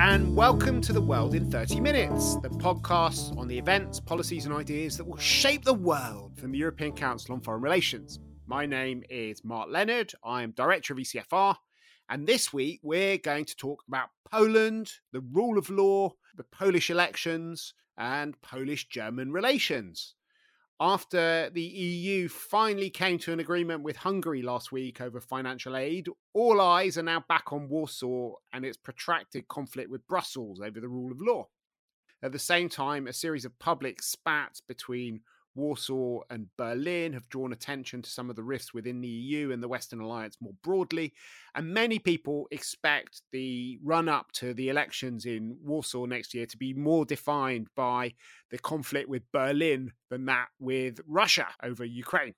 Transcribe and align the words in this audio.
and 0.00 0.34
welcome 0.34 0.80
to 0.80 0.94
The 0.94 1.00
World 1.00 1.34
in 1.34 1.50
30 1.50 1.78
Minutes, 1.78 2.36
the 2.36 2.48
podcast 2.48 3.36
on 3.36 3.46
the 3.46 3.58
events, 3.58 4.00
policies, 4.00 4.46
and 4.46 4.54
ideas 4.54 4.96
that 4.96 5.06
will 5.06 5.18
shape 5.18 5.62
the 5.62 5.74
world 5.74 6.38
from 6.38 6.52
the 6.52 6.58
European 6.58 6.92
Council 6.92 7.34
on 7.34 7.42
Foreign 7.42 7.60
Relations. 7.60 8.18
My 8.46 8.64
name 8.64 9.02
is 9.10 9.44
Mark 9.44 9.68
Leonard, 9.70 10.14
I'm 10.24 10.52
Director 10.52 10.94
of 10.94 11.00
ECFR, 11.00 11.54
and 12.08 12.26
this 12.26 12.50
week 12.50 12.80
we're 12.82 13.18
going 13.18 13.44
to 13.44 13.54
talk 13.56 13.82
about 13.88 14.08
Poland, 14.32 14.90
the 15.12 15.20
rule 15.20 15.58
of 15.58 15.68
law, 15.68 16.14
the 16.34 16.44
Polish 16.44 16.88
elections, 16.88 17.74
and 17.98 18.40
Polish 18.40 18.88
German 18.88 19.32
relations 19.32 20.14
after 20.80 21.50
the 21.50 21.62
EU 21.62 22.26
finally 22.28 22.88
came 22.88 23.18
to 23.18 23.34
an 23.34 23.40
agreement 23.40 23.82
with 23.82 23.96
Hungary 23.96 24.40
last 24.40 24.72
week 24.72 25.02
over 25.02 25.20
financial 25.20 25.76
aid, 25.76 26.08
all 26.32 26.58
eyes 26.58 26.96
are 26.96 27.02
now 27.02 27.22
back 27.28 27.52
on 27.52 27.68
Warsaw 27.68 28.32
and 28.54 28.64
its 28.64 28.78
protracted 28.78 29.46
conflict 29.46 29.90
with 29.90 30.06
Brussels 30.08 30.58
over 30.58 30.80
the 30.80 30.88
rule 30.88 31.12
of 31.12 31.20
law. 31.20 31.48
At 32.22 32.32
the 32.32 32.38
same 32.38 32.70
time, 32.70 33.06
a 33.06 33.12
series 33.12 33.44
of 33.44 33.58
public 33.58 34.02
spats 34.02 34.62
between 34.62 35.20
Warsaw 35.54 36.20
and 36.30 36.46
Berlin 36.56 37.12
have 37.12 37.28
drawn 37.28 37.52
attention 37.52 38.02
to 38.02 38.10
some 38.10 38.30
of 38.30 38.36
the 38.36 38.42
rifts 38.42 38.72
within 38.72 39.00
the 39.00 39.08
EU 39.08 39.50
and 39.50 39.62
the 39.62 39.68
Western 39.68 40.00
Alliance 40.00 40.36
more 40.40 40.54
broadly. 40.62 41.12
And 41.54 41.74
many 41.74 41.98
people 41.98 42.46
expect 42.50 43.22
the 43.32 43.78
run 43.82 44.08
up 44.08 44.32
to 44.32 44.54
the 44.54 44.68
elections 44.68 45.26
in 45.26 45.56
Warsaw 45.62 46.06
next 46.06 46.34
year 46.34 46.46
to 46.46 46.56
be 46.56 46.72
more 46.72 47.04
defined 47.04 47.68
by 47.74 48.14
the 48.50 48.58
conflict 48.58 49.08
with 49.08 49.30
Berlin 49.32 49.92
than 50.10 50.26
that 50.26 50.48
with 50.58 51.00
Russia 51.06 51.48
over 51.62 51.84
Ukraine. 51.84 52.34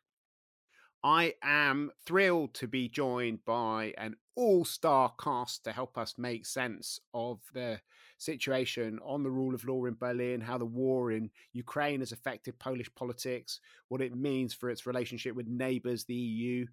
I 1.05 1.35
am 1.43 1.91
thrilled 2.07 2.55
to 2.55 2.69
be 2.69 2.89
joined 2.89 3.45
by 3.45 3.93
an 3.99 4.15
all 4.37 4.65
star 4.65 5.13
cast 5.21 5.65
to 5.65 5.73
help 5.73 5.99
us 5.99 6.15
make 6.17 6.47
sense 6.47 7.01
of 7.13 7.41
the 7.53 7.81
situation 8.19 9.01
on 9.05 9.25
the 9.25 9.31
rule 9.31 9.55
of 9.55 9.65
law 9.65 9.85
in 9.87 9.95
Berlin, 9.95 10.41
how 10.41 10.59
the 10.59 10.65
war 10.65 11.11
in 11.11 11.31
Ukraine 11.53 12.01
has 12.01 12.13
affected 12.13 12.59
Polish 12.61 12.93
politics, 12.95 13.59
what 13.89 14.01
it 14.01 14.15
means 14.15 14.55
for 14.55 14.71
its 14.71 14.87
relationship 14.87 15.35
with 15.35 15.49
neighbours, 15.49 16.05
the 16.05 16.15
EU, 16.15 16.67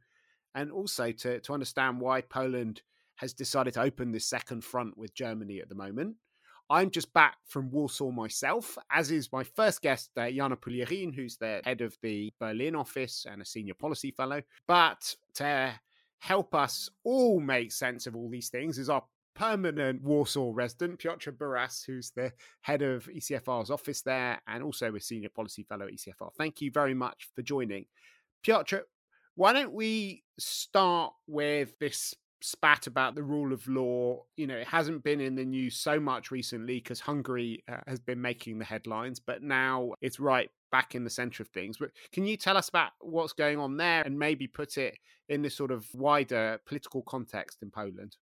and 0.53 0.71
also 0.71 1.11
to, 1.11 1.39
to 1.39 1.53
understand 1.53 1.99
why 1.99 2.21
Poland 2.21 2.83
has 3.15 3.33
decided 3.33 3.73
to 3.73 3.81
open 3.81 4.11
this 4.11 4.29
second 4.29 4.63
front 4.63 4.95
with 4.95 5.13
Germany 5.15 5.59
at 5.59 5.69
the 5.69 5.75
moment. 5.75 6.15
I'm 6.69 6.91
just 6.91 7.11
back 7.13 7.37
from 7.47 7.71
Warsaw 7.71 8.11
myself, 8.11 8.77
as 8.91 9.09
is 9.09 9.31
my 9.31 9.43
first 9.43 9.81
guest, 9.81 10.11
uh, 10.17 10.29
Jana 10.29 10.55
Puglierin, 10.55 11.13
who's 11.13 11.35
the 11.37 11.61
head 11.63 11.81
of 11.81 11.97
the 12.03 12.31
Berlin 12.39 12.75
office 12.75 13.25
and 13.29 13.41
a 13.41 13.45
senior 13.45 13.73
policy 13.73 14.11
fellow. 14.11 14.41
But 14.67 15.15
to 15.35 15.73
help 16.19 16.53
us 16.53 16.89
all 17.03 17.39
make 17.39 17.71
sense 17.71 18.05
of 18.05 18.15
all 18.15 18.29
these 18.29 18.49
things 18.49 18.77
is 18.77 18.89
our 18.89 19.03
permanent 19.33 20.03
Warsaw 20.03 20.51
resident, 20.53 20.99
Piotr 20.99 21.31
Buras, 21.31 21.83
who's 21.85 22.11
the 22.11 22.31
head 22.61 22.83
of 22.83 23.05
ECFR's 23.05 23.71
office 23.71 24.01
there 24.01 24.39
and 24.47 24.61
also 24.61 24.93
a 24.93 24.99
senior 24.99 25.29
policy 25.29 25.63
fellow 25.63 25.87
at 25.87 25.93
ECFR. 25.93 26.31
Thank 26.37 26.61
you 26.61 26.71
very 26.71 26.93
much 26.93 27.29
for 27.35 27.41
joining. 27.41 27.85
Piotr, 28.43 28.79
why 29.35 29.53
don't 29.53 29.73
we 29.73 30.23
start 30.37 31.13
with 31.25 31.79
this 31.79 32.13
spat 32.41 32.87
about 32.87 33.15
the 33.15 33.23
rule 33.23 33.53
of 33.53 33.67
law? 33.67 34.23
You 34.37 34.47
know, 34.47 34.57
it 34.57 34.67
hasn't 34.67 35.03
been 35.03 35.21
in 35.21 35.35
the 35.35 35.45
news 35.45 35.75
so 35.75 35.99
much 35.99 36.31
recently 36.31 36.75
because 36.75 36.99
Hungary 36.99 37.63
uh, 37.67 37.77
has 37.87 37.99
been 37.99 38.21
making 38.21 38.59
the 38.59 38.65
headlines, 38.65 39.19
but 39.19 39.43
now 39.43 39.93
it's 40.01 40.19
right 40.19 40.49
back 40.71 40.95
in 40.95 41.03
the 41.03 41.09
center 41.09 41.43
of 41.43 41.49
things. 41.49 41.77
But 41.77 41.91
can 42.11 42.25
you 42.25 42.37
tell 42.37 42.57
us 42.57 42.69
about 42.69 42.91
what's 42.99 43.33
going 43.33 43.59
on 43.59 43.77
there 43.77 44.03
and 44.03 44.17
maybe 44.17 44.47
put 44.47 44.77
it 44.77 44.97
in 45.27 45.41
this 45.41 45.55
sort 45.55 45.71
of 45.71 45.87
wider 45.93 46.59
political 46.65 47.01
context 47.03 47.59
in 47.61 47.71
Poland? 47.71 48.17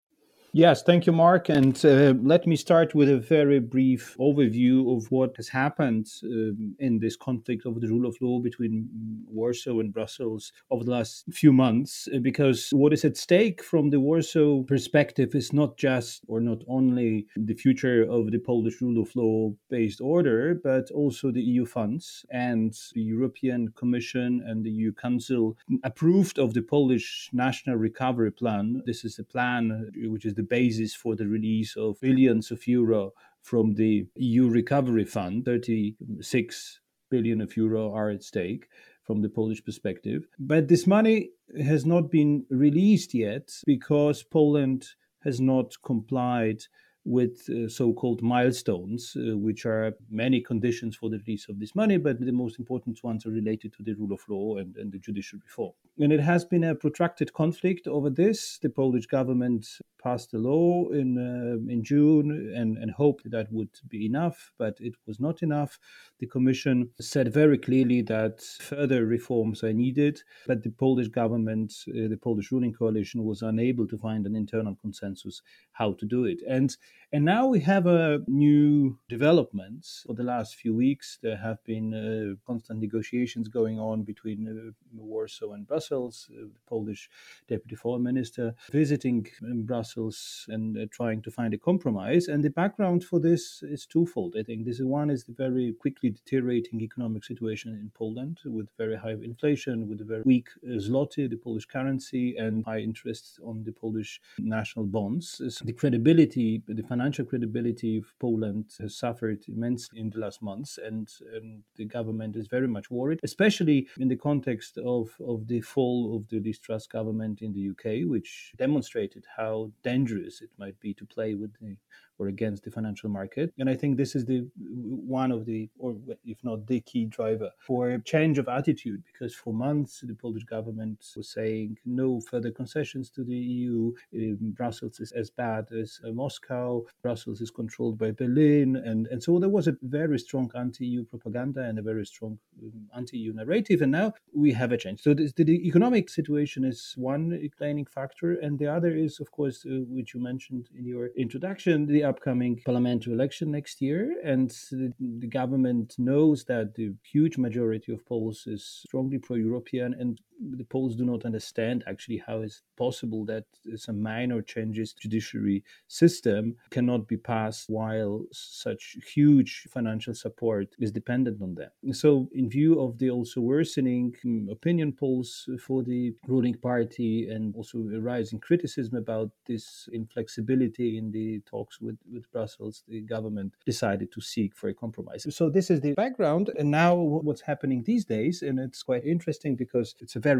Yes, 0.55 0.83
thank 0.83 1.07
you, 1.07 1.15
Mark. 1.15 1.49
And 1.49 1.83
uh, 1.83 2.13
let 2.23 2.47
me 2.47 2.57
start 2.57 2.95
with 2.95 3.09
a 3.09 3.17
very 3.17 3.59
brief 3.59 4.15
overview 4.21 4.95
of 4.95 5.11
what 5.11 5.35
has 5.39 5.49
happened 5.49 6.09
um, 6.25 6.77
in 6.79 6.99
this 6.99 7.17
conflict 7.17 7.65
over 7.65 7.81
the 7.81 7.89
rule 7.89 8.05
of 8.05 8.19
law 8.21 8.39
between 8.39 8.87
Warsaw 9.27 9.81
and 9.81 9.95
Brussels 9.95 10.53
over 10.71 10.85
the 10.85 10.91
last 10.91 11.25
few 11.33 11.55
months. 11.55 12.07
Uh, 12.15 12.19
because 12.19 12.69
what 12.73 12.93
is 12.93 13.03
at 13.07 13.17
stake 13.17 13.65
from 13.65 13.89
the 13.89 13.99
Warsaw 13.99 14.65
perspective 14.65 15.35
is 15.35 15.55
not 15.55 15.79
just 15.79 16.23
or 16.29 16.39
not 16.39 16.59
only 16.69 17.29
the 17.35 17.55
future 17.55 18.03
of 18.03 18.31
the 18.31 18.39
Polish 18.39 18.83
rule 18.83 19.01
of 19.01 19.17
law 19.17 19.55
based 19.71 20.03
order, 20.03 20.61
but 20.63 20.91
also 20.91 21.33
the 21.33 21.41
EU 21.41 21.65
funds 21.65 22.27
and 22.31 22.75
the 22.93 23.01
European 23.01 23.69
Commission 23.75 24.45
and 24.47 24.67
the 24.67 24.71
EU 24.71 24.93
Council 24.93 25.57
approved 25.83 26.39
of 26.39 26.53
the 26.53 26.61
Polish 26.61 27.31
National 27.33 27.77
Recovery 27.77 28.31
Plan. 28.31 28.83
This 28.85 29.03
is 29.03 29.19
a 29.19 29.25
plan 29.25 29.91
which 29.97 30.27
is 30.27 30.35
the 30.35 30.42
the 30.43 30.49
basis 30.49 30.95
for 30.95 31.17
the 31.17 31.27
release 31.27 31.77
of 31.77 32.01
billions 32.01 32.51
of 32.51 32.67
euro 32.67 33.13
from 33.43 33.75
the 33.75 34.07
EU 34.17 34.49
Recovery 34.49 35.05
Fund. 35.05 35.45
36 35.45 36.81
billion 37.11 37.41
of 37.41 37.57
euro 37.57 37.93
are 37.93 38.11
at 38.11 38.23
stake 38.23 38.69
from 39.05 39.23
the 39.23 39.29
Polish 39.29 39.65
perspective. 39.65 40.27
But 40.39 40.69
this 40.69 40.87
money 40.87 41.31
has 41.63 41.85
not 41.85 42.11
been 42.11 42.47
released 42.51 43.15
yet 43.15 43.51
because 43.67 44.23
Poland 44.23 44.87
has 45.25 45.41
not 45.41 45.75
complied 45.85 46.63
with 47.05 47.49
uh, 47.49 47.69
so-called 47.69 48.23
milestones, 48.23 49.17
uh, 49.17 49.37
which 49.37 49.67
are 49.67 49.93
many 50.09 50.41
conditions 50.41 50.97
for 50.97 51.11
the 51.11 51.19
release 51.19 51.49
of 51.49 51.59
this 51.59 51.75
money, 51.75 51.97
but 51.97 52.21
the 52.21 52.33
most 52.33 52.59
important 52.59 53.03
ones 53.03 53.27
are 53.27 53.31
related 53.31 53.73
to 53.73 53.83
the 53.83 53.95
rule 53.95 54.13
of 54.13 54.21
law 54.29 54.57
and, 54.57 54.77
and 54.77 54.93
the 54.93 54.99
judicial 54.99 55.39
reform. 55.45 55.73
And 55.99 56.13
it 56.13 56.21
has 56.21 56.45
been 56.45 56.65
a 56.65 56.75
protracted 56.75 57.33
conflict 57.33 57.87
over 57.87 58.09
this. 58.09 58.59
The 58.63 58.71
Polish 58.71 59.07
government 59.07 59.67
passed 60.03 60.35
a 60.35 60.39
law 60.39 60.89
in 60.91 61.17
uh, 61.17 61.73
in 61.73 61.85
June 61.85 62.53
and, 62.57 62.77
and 62.79 62.91
hoped 62.91 63.31
that 63.31 63.53
would 63.53 63.71
be 63.89 64.07
enough, 64.07 64.53
but 64.59 64.77
it 64.81 64.95
was 65.07 65.21
not 65.21 65.43
enough. 65.43 65.79
The 66.19 66.27
Commission 66.27 66.91
said 67.01 67.33
very 67.33 67.59
clearly 67.59 68.03
that 68.03 68.43
further 68.61 69.07
reforms 69.07 69.63
are 69.63 69.73
needed, 69.73 70.23
but 70.47 70.63
the 70.63 70.71
Polish 70.71 71.09
government, 71.09 71.73
uh, 71.89 72.09
the 72.09 72.19
Polish 72.21 72.51
ruling 72.51 72.73
coalition, 72.73 73.25
was 73.25 73.43
unable 73.43 73.87
to 73.87 73.99
find 73.99 74.27
an 74.27 74.35
internal 74.35 74.77
consensus 74.77 75.43
how 75.73 75.93
to 75.95 76.07
do 76.07 76.25
it. 76.25 76.41
And 76.49 76.77
and 77.15 77.27
now 77.27 77.47
we 77.47 77.61
have 77.61 77.87
a 77.87 78.21
new 78.27 78.99
developments. 79.09 80.05
For 80.07 80.15
the 80.15 80.23
last 80.23 80.55
few 80.55 80.75
weeks, 80.75 81.19
there 81.23 81.37
have 81.37 81.63
been 81.65 81.93
uh, 81.93 82.37
constant 82.47 82.81
negotiations 82.81 83.49
going 83.49 83.79
on 83.79 84.03
between 84.03 84.49
uh, 84.49 84.73
Warsaw 84.97 85.53
and 85.53 85.67
Brussels. 85.67 86.31
Uh, 86.31 86.45
the 86.45 86.61
Polish 86.67 87.11
deputy 87.49 87.77
foreign 87.77 88.03
minister 88.03 88.55
visiting 88.71 89.27
um, 89.43 89.65
Brussels 89.65 90.47
and 90.49 90.79
uh, 90.79 90.87
trying 90.91 91.21
to 91.21 91.31
find 91.31 91.53
a 91.53 91.59
compromise. 91.59 92.29
And 92.29 92.43
the 92.43 92.49
background 92.49 93.05
for 93.05 93.21
this 93.21 93.63
is 93.63 93.85
twofold. 93.85 94.35
I 94.39 94.43
think 94.43 94.65
this 94.65 94.81
one 94.81 95.11
is 95.11 95.25
the 95.25 95.35
very 95.35 95.75
quickly 95.75 96.09
deteriorating 96.09 96.81
economic 96.81 97.25
situation 97.25 97.73
in 97.73 97.91
Poland, 97.95 98.39
with 98.47 98.69
very 98.79 98.97
high 98.97 99.19
inflation, 99.23 99.87
with 99.87 100.01
a 100.01 100.05
very 100.05 100.23
weak 100.23 100.49
uh, 100.65 100.77
zloty, 100.79 101.29
the 101.29 101.37
Polish 101.37 101.67
currency, 101.67 102.37
and 102.39 102.65
high 102.65 102.79
interest 102.79 103.39
on 103.45 103.65
the 103.65 103.73
Polish 103.73 104.19
national 104.39 104.87
bonds. 104.87 105.43
So 105.51 105.65
the 105.67 105.75
credibility, 105.75 106.63
the 106.67 106.82
financial 106.83 107.13
financial 107.13 107.25
credibility 107.25 107.99
of 107.99 108.05
Poland 108.19 108.65
has 108.79 108.97
suffered 108.97 109.45
immensely 109.49 110.01
in 110.01 110.11
the 110.11 110.19
last 110.19 110.41
months, 110.43 110.79
and, 110.79 111.09
and 111.35 111.63
the 111.77 111.85
government 111.85 112.37
is 112.37 112.47
very 112.47 112.69
much 112.69 112.91
worried, 112.91 113.21
especially 113.23 113.89
in 113.99 114.09
the 114.09 114.17
context 114.17 114.79
of, 114.79 115.11
of 115.21 115.47
the 115.47 115.61
fall 115.61 116.17
of 116.17 116.29
the 116.29 116.41
Liz 116.41 116.59
Truss 116.59 116.87
government 116.87 117.43
in 117.43 117.53
the 117.53 117.71
UK, 117.71 118.09
which 118.09 118.53
demonstrated 118.57 119.25
how 119.37 119.71
dangerous 119.83 120.41
it 120.41 120.51
might 120.59 120.79
be 120.81 120.95
to 120.95 121.05
play 121.05 121.35
with 121.35 121.53
the 121.61 121.77
or 122.23 122.29
against 122.29 122.63
the 122.65 122.71
financial 122.71 123.11
market. 123.11 123.53
And 123.59 123.69
I 123.69 123.75
think 123.75 123.97
this 123.97 124.15
is 124.15 124.25
the 124.25 124.47
one 124.57 125.33
of 125.33 125.45
the, 125.45 125.69
or 125.79 125.97
if 126.25 126.39
not 126.45 126.67
the 126.67 126.81
key 126.81 127.05
driver 127.07 127.51
for 127.59 127.91
a 127.91 128.03
change 128.03 128.39
of 128.39 128.49
attitude, 128.49 129.03
because 129.11 129.35
for 129.35 129.53
months 129.53 130.05
the 130.07 130.15
Polish 130.15 130.45
government 130.45 130.99
was 131.17 131.29
saying 131.29 131.79
no 131.85 132.21
further 132.21 132.51
concessions 132.51 133.11
to 133.11 133.25
the 133.25 133.35
EU. 133.35 133.93
Um, 134.15 134.55
Brussels 134.61 135.01
is 135.01 135.13
as 135.13 135.31
bad 135.31 135.65
as 135.73 136.01
uh, 136.05 136.13
Moscow. 136.13 136.85
Brussels 137.03 137.41
is 137.41 137.51
controlled 137.51 137.99
by 137.99 138.11
Berlin, 138.13 138.77
and 138.77 139.01
and 139.09 139.21
so 139.23 139.39
there 139.39 139.49
was 139.59 139.67
a 139.69 139.77
very 139.83 140.19
strong 140.19 140.51
anti-EU 140.55 141.05
propaganda 141.05 141.63
and 141.69 141.79
a 141.79 141.83
very 141.83 142.07
strong 142.07 142.39
um, 142.63 142.73
anti-EU 142.97 143.33
narrative. 143.33 143.83
And 143.83 143.93
now 143.93 144.09
we 144.35 144.53
have 144.53 144.73
a 144.73 144.77
change. 144.77 145.01
So 145.03 145.15
the, 145.15 145.33
the 145.37 145.67
economic 145.71 146.09
situation 146.09 146.65
is 146.65 146.95
one 146.97 147.25
explaining 147.49 147.87
factor, 147.87 148.35
and 148.45 148.59
the 148.59 148.69
other 148.77 148.93
is, 149.07 149.21
of 149.21 149.29
course, 149.33 149.65
uh, 149.67 149.81
which 149.89 150.15
you 150.15 150.21
mentioned 150.21 150.69
in 150.79 150.85
your 150.87 151.07
introduction, 151.17 151.87
the 151.87 152.05
upcoming 152.13 152.53
parliamentary 152.67 153.13
election 153.19 153.47
next 153.59 153.77
year, 153.87 154.01
and 154.33 154.49
the, 154.81 154.93
the 155.25 155.31
government 155.41 155.89
knows 155.99 156.39
that 156.53 156.67
the 156.79 156.89
huge 157.15 157.37
majority 157.47 157.91
of 157.93 158.05
Poles 158.11 158.41
is 158.55 158.63
strongly 158.87 159.19
pro-European, 159.27 159.91
and 160.01 160.13
the 160.51 160.65
Poles 160.65 160.97
do 160.97 161.05
not 161.05 161.25
understand 161.25 161.85
actually 161.87 162.23
how 162.27 162.41
it's 162.41 162.63
possible 162.77 163.25
that 163.27 163.45
some 163.77 164.03
minor 164.03 164.43
changes 164.43 164.93
to 164.93 165.03
judiciary 165.03 165.63
system 165.89 166.57
cannot 166.71 167.07
be 167.07 167.17
passed 167.17 167.69
while 167.69 168.25
such 168.33 168.97
huge 169.15 169.69
financial 169.71 170.15
support 170.15 170.69
is 170.79 170.91
dependent 170.91 171.41
on 171.43 171.55
them. 171.55 171.71
So, 171.93 172.29
in 172.35 172.49
view 172.49 172.81
of 172.81 172.99
the 172.99 173.11
also 173.11 173.41
worsening 173.41 174.17
mm, 174.25 174.51
opinion 174.51 174.93
polls 174.93 175.49
for 175.61 175.83
the 175.83 176.15
ruling 176.27 176.55
party 176.55 177.29
and 177.29 177.55
also 177.55 177.79
rising 177.79 178.41
criticism 178.41 178.97
about 178.97 179.31
this 179.47 179.89
inflexibility 179.93 180.99
in 180.99 181.11
the 181.13 181.41
talks 181.41 181.81
with, 181.81 181.99
with 182.13 182.31
Brussels, 182.33 182.85
the 182.89 183.03
government 183.03 183.53
decided 183.67 184.11
to 184.13 184.21
seek 184.21 184.57
for 184.57 184.69
a 184.69 184.75
compromise. 184.75 185.27
So, 185.31 185.51
this 185.51 185.71
is 185.71 185.81
the 185.81 185.93
background. 185.93 186.51
And 186.59 186.71
now, 186.71 186.95
what's 186.95 187.43
happening 187.43 187.83
these 187.83 188.05
days, 188.05 188.43
and 188.43 188.59
it's 188.59 188.83
quite 188.83 189.05
interesting 189.05 189.57
because 189.57 189.95
it's 190.01 190.17
a 190.17 190.21
very 190.21 190.32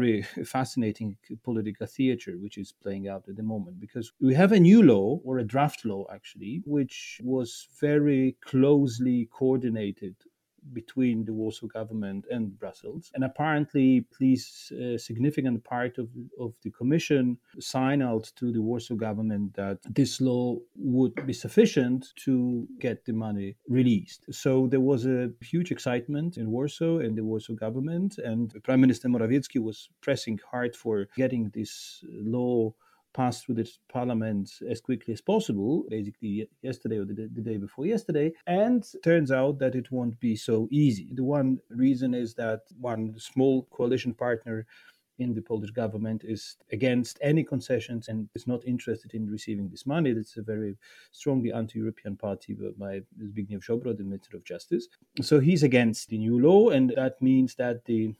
fascinating 0.45 1.17
political 1.43 1.87
theater 1.87 2.33
which 2.37 2.57
is 2.57 2.71
playing 2.71 3.07
out 3.07 3.27
at 3.27 3.35
the 3.35 3.43
moment 3.43 3.79
because 3.79 4.11
we 4.21 4.33
have 4.33 4.51
a 4.51 4.59
new 4.59 4.81
law 4.81 5.19
or 5.23 5.39
a 5.39 5.43
draft 5.43 5.85
law 5.85 6.05
actually 6.11 6.61
which 6.65 7.21
was 7.23 7.67
very 7.79 8.35
closely 8.41 9.27
coordinated 9.31 10.15
between 10.71 11.25
the 11.25 11.33
Warsaw 11.33 11.67
government 11.67 12.25
and 12.29 12.57
Brussels. 12.57 13.11
And 13.13 13.23
apparently, 13.23 14.05
please, 14.15 14.71
a 14.79 14.97
significant 14.97 15.63
part 15.63 15.97
of, 15.97 16.07
of 16.39 16.53
the 16.63 16.71
commission 16.71 17.37
sign 17.59 18.01
out 18.01 18.31
to 18.37 18.51
the 18.51 18.61
Warsaw 18.61 18.95
government 18.95 19.55
that 19.55 19.79
this 19.89 20.21
law 20.21 20.57
would 20.75 21.25
be 21.25 21.33
sufficient 21.33 22.13
to 22.25 22.67
get 22.79 23.05
the 23.05 23.13
money 23.13 23.55
released. 23.67 24.25
So 24.31 24.67
there 24.67 24.79
was 24.79 25.05
a 25.05 25.31
huge 25.41 25.71
excitement 25.71 26.37
in 26.37 26.51
Warsaw 26.51 26.99
and 26.99 27.17
the 27.17 27.23
Warsaw 27.23 27.53
government, 27.53 28.17
and 28.17 28.53
Prime 28.63 28.81
Minister 28.81 29.09
Morawiecki 29.09 29.61
was 29.61 29.89
pressing 30.01 30.39
hard 30.49 30.75
for 30.75 31.07
getting 31.15 31.49
this 31.53 32.03
law 32.09 32.73
passed 33.13 33.45
through 33.45 33.55
the 33.55 33.69
parliament 33.91 34.49
as 34.69 34.81
quickly 34.81 35.13
as 35.13 35.21
possible, 35.21 35.85
basically 35.89 36.47
yesterday 36.61 36.97
or 36.97 37.05
the, 37.05 37.29
the, 37.33 37.41
day 37.41 37.57
before 37.57 37.85
yesterday. 37.85 38.31
And 38.47 38.85
turns 39.03 39.31
out 39.31 39.59
that 39.59 39.75
it 39.75 39.91
won't 39.91 40.19
be 40.19 40.35
so 40.35 40.67
easy. 40.71 41.09
The 41.13 41.23
one 41.23 41.59
reason 41.69 42.13
is 42.13 42.33
that 42.35 42.61
one 42.79 43.15
small 43.17 43.63
coalition 43.71 44.13
partner 44.13 44.65
in 45.19 45.33
the 45.33 45.41
Polish 45.41 45.69
government 45.71 46.23
is 46.25 46.57
against 46.71 47.19
any 47.21 47.43
concessions 47.43 48.07
and 48.07 48.27
is 48.35 48.47
not 48.47 48.65
interested 48.65 49.13
in 49.13 49.29
receiving 49.29 49.69
this 49.69 49.85
money. 49.85 50.09
It's 50.09 50.37
a 50.37 50.41
very 50.41 50.75
strongly 51.11 51.53
anti-European 51.53 52.17
party 52.17 52.55
by 52.77 53.01
Zbigniew 53.21 53.63
Ziobro, 53.63 53.95
the 53.95 54.03
Minister 54.03 54.37
of 54.37 54.43
Justice. 54.43 54.87
So 55.21 55.39
he's 55.39 55.63
against 55.63 56.09
the 56.09 56.17
new 56.17 56.39
law, 56.39 56.69
and 56.69 56.93
that 56.95 57.21
means 57.21 57.55
that 57.55 57.85
the 57.85 58.15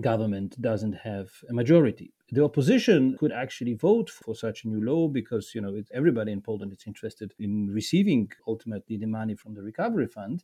government 0.00 0.60
doesn't 0.60 0.94
have 0.94 1.30
a 1.48 1.52
majority. 1.52 2.12
The 2.30 2.44
opposition 2.44 3.16
could 3.18 3.32
actually 3.32 3.74
vote 3.74 4.10
for 4.10 4.34
such 4.34 4.64
a 4.64 4.68
new 4.68 4.80
law 4.80 5.08
because 5.08 5.54
you 5.54 5.60
know 5.60 5.82
everybody 5.92 6.32
in 6.32 6.40
Poland 6.40 6.72
is 6.72 6.84
interested 6.86 7.34
in 7.38 7.68
receiving 7.68 8.30
ultimately 8.46 8.96
the 8.96 9.06
money 9.06 9.34
from 9.34 9.54
the 9.54 9.62
recovery 9.62 10.06
fund. 10.06 10.42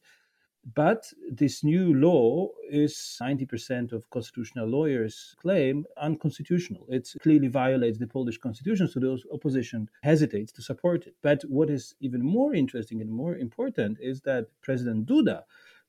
But 0.74 1.10
this 1.30 1.64
new 1.64 1.94
law 1.94 2.50
is 2.68 3.18
90% 3.20 3.92
of 3.92 4.10
constitutional 4.10 4.68
lawyers 4.68 5.34
claim 5.40 5.86
unconstitutional. 5.96 6.84
It 6.90 7.08
clearly 7.22 7.48
violates 7.48 7.98
the 7.98 8.06
Polish 8.06 8.36
constitution, 8.36 8.86
so 8.86 9.00
the 9.00 9.18
opposition 9.32 9.88
hesitates 10.02 10.52
to 10.52 10.62
support 10.62 11.06
it. 11.06 11.14
But 11.22 11.42
what 11.48 11.70
is 11.70 11.94
even 12.00 12.22
more 12.22 12.54
interesting 12.54 13.00
and 13.00 13.10
more 13.10 13.36
important 13.36 13.98
is 14.00 14.20
that 14.22 14.48
President 14.60 15.06
Duda 15.06 15.44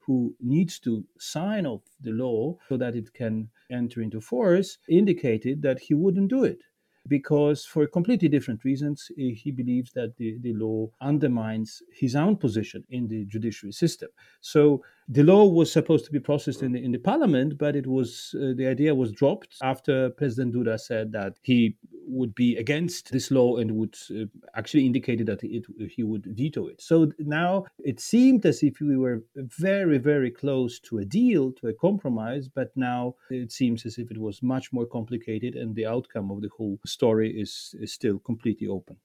who 0.06 0.36
needs 0.40 0.80
to 0.80 1.06
sign 1.20 1.66
off 1.66 1.82
the 2.02 2.12
law 2.12 2.58
so 2.68 2.78
that 2.78 2.96
it 2.96 3.14
can 3.14 3.50
enter 3.72 4.02
into 4.02 4.20
force, 4.20 4.78
indicated 4.90 5.62
that 5.62 5.80
he 5.80 5.94
wouldn't 5.94 6.30
do 6.30 6.44
it 6.44 6.62
because 7.08 7.66
for 7.66 7.88
completely 7.88 8.28
different 8.28 8.64
reasons 8.64 9.10
eh, 9.18 9.32
he 9.34 9.52
believes 9.52 9.92
that 9.94 10.16
the, 10.18 10.38
the 10.42 10.54
law 10.54 10.88
undermines 11.02 11.82
his 11.92 12.16
own 12.16 12.36
position 12.36 12.84
in 12.90 13.08
the 13.08 13.26
judiciary 13.26 13.72
system. 13.72 14.10
So 14.42 14.84
the 15.08 15.24
law 15.24 15.46
was 15.46 15.72
supposed 15.72 16.06
to 16.06 16.12
be 16.12 16.20
processed 16.20 16.62
in 16.64 16.72
the, 16.72 16.84
in 16.84 16.92
the 16.92 16.98
parliament 16.98 17.58
but 17.58 17.76
it 17.76 17.88
was 17.88 18.36
uh, 18.36 18.54
the 18.56 18.68
idea 18.68 18.94
was 18.94 19.12
dropped 19.12 19.58
after 19.62 20.10
president 20.12 20.54
duda 20.54 20.80
said 20.80 21.12
that 21.12 21.38
he 21.42 21.76
would 22.12 22.36
be 22.36 22.56
against 22.58 23.12
this 23.12 23.32
law 23.32 23.58
and 23.58 23.72
would 23.72 23.96
uh, 24.12 24.26
actually 24.56 24.86
indicated 24.86 25.28
that 25.28 25.44
it, 25.44 25.66
he 25.90 26.04
would 26.04 26.26
veto 26.26 26.68
it. 26.68 26.82
So 26.82 27.12
now 27.20 27.66
it 27.80 28.00
seemed 28.00 28.46
as 28.46 28.64
if 28.64 28.80
we 28.80 28.98
were 28.98 29.24
very, 29.36 29.98
very 29.98 30.30
close 30.30 30.80
to 30.82 31.00
a 31.00 31.06
deal, 31.06 31.52
to 31.54 31.68
a 31.68 31.74
compromise, 31.74 32.48
but 32.48 32.72
now 32.76 33.16
it 33.30 33.52
seems 33.52 33.86
as 33.86 33.98
if 33.98 34.12
it 34.12 34.18
was 34.18 34.44
much 34.44 34.74
more 34.74 34.86
complicated 34.86 35.56
and 35.56 35.76
the 35.76 35.86
outcome 35.86 36.32
of 36.32 36.42
the 36.42 36.50
whole 36.56 36.80
story 36.86 37.32
is, 37.32 37.74
is 37.80 37.94
still 37.94 38.20
completely 38.20 38.68
open. 38.68 38.98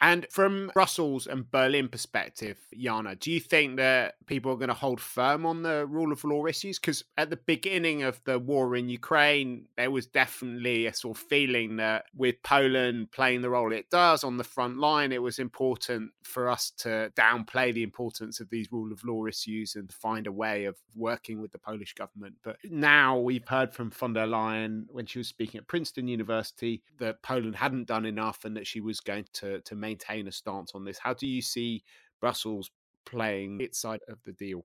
And 0.00 0.26
from 0.30 0.70
Brussels 0.74 1.26
and 1.26 1.50
Berlin 1.50 1.88
perspective, 1.88 2.58
Jana, 2.78 3.16
do 3.16 3.30
you 3.30 3.40
think 3.40 3.76
that 3.76 4.14
people 4.26 4.52
are 4.52 4.56
going 4.56 4.68
to 4.68 4.74
hold 4.74 5.00
firm 5.00 5.46
on 5.46 5.62
the 5.62 5.86
rule 5.86 6.12
of 6.12 6.22
law 6.24 6.46
issues? 6.46 6.78
Because 6.78 7.02
at 7.16 7.30
the 7.30 7.36
beginning 7.36 8.02
of 8.02 8.22
the 8.24 8.38
war 8.38 8.76
in 8.76 8.88
Ukraine, 8.90 9.66
there 9.76 9.90
was 9.90 10.06
definitely 10.06 10.86
a 10.86 10.92
sort 10.92 11.16
of 11.16 11.22
feeling 11.22 11.76
that 11.76 12.04
with 12.14 12.42
Poland 12.42 13.10
playing 13.10 13.40
the 13.40 13.50
role 13.50 13.72
it 13.72 13.88
does 13.90 14.22
on 14.22 14.36
the 14.36 14.44
front 14.44 14.78
line, 14.78 15.12
it 15.12 15.22
was 15.22 15.38
important 15.38 16.12
for 16.22 16.50
us 16.50 16.72
to 16.78 17.10
downplay 17.16 17.72
the 17.72 17.82
importance 17.82 18.40
of 18.40 18.50
these 18.50 18.70
rule 18.70 18.92
of 18.92 19.02
law 19.04 19.26
issues 19.26 19.76
and 19.76 19.90
find 19.92 20.26
a 20.26 20.32
way 20.32 20.64
of 20.64 20.76
working 20.94 21.40
with 21.40 21.52
the 21.52 21.58
Polish 21.58 21.94
government. 21.94 22.34
But 22.42 22.56
now 22.64 23.18
we've 23.18 23.46
heard 23.46 23.72
from 23.72 23.90
von 23.90 24.12
der 24.12 24.26
Leyen 24.26 24.84
when 24.90 25.06
she 25.06 25.18
was 25.18 25.28
speaking 25.28 25.58
at 25.58 25.68
Princeton 25.68 26.08
University 26.08 26.82
that 26.98 27.22
Poland 27.22 27.56
hadn't 27.56 27.86
done 27.86 28.04
enough 28.04 28.44
and 28.44 28.56
that 28.56 28.66
she 28.66 28.80
was 28.80 29.00
going 29.00 29.24
to, 29.34 29.60
to 29.60 29.74
maintain 29.86 30.28
a 30.28 30.32
stance 30.32 30.72
on 30.74 30.84
this. 30.84 30.98
How 30.98 31.14
do 31.14 31.26
you 31.26 31.42
see 31.42 31.82
Brussels 32.20 32.70
playing 33.04 33.60
its 33.60 33.78
side 33.80 34.00
of 34.08 34.18
the 34.24 34.32
deal? 34.32 34.64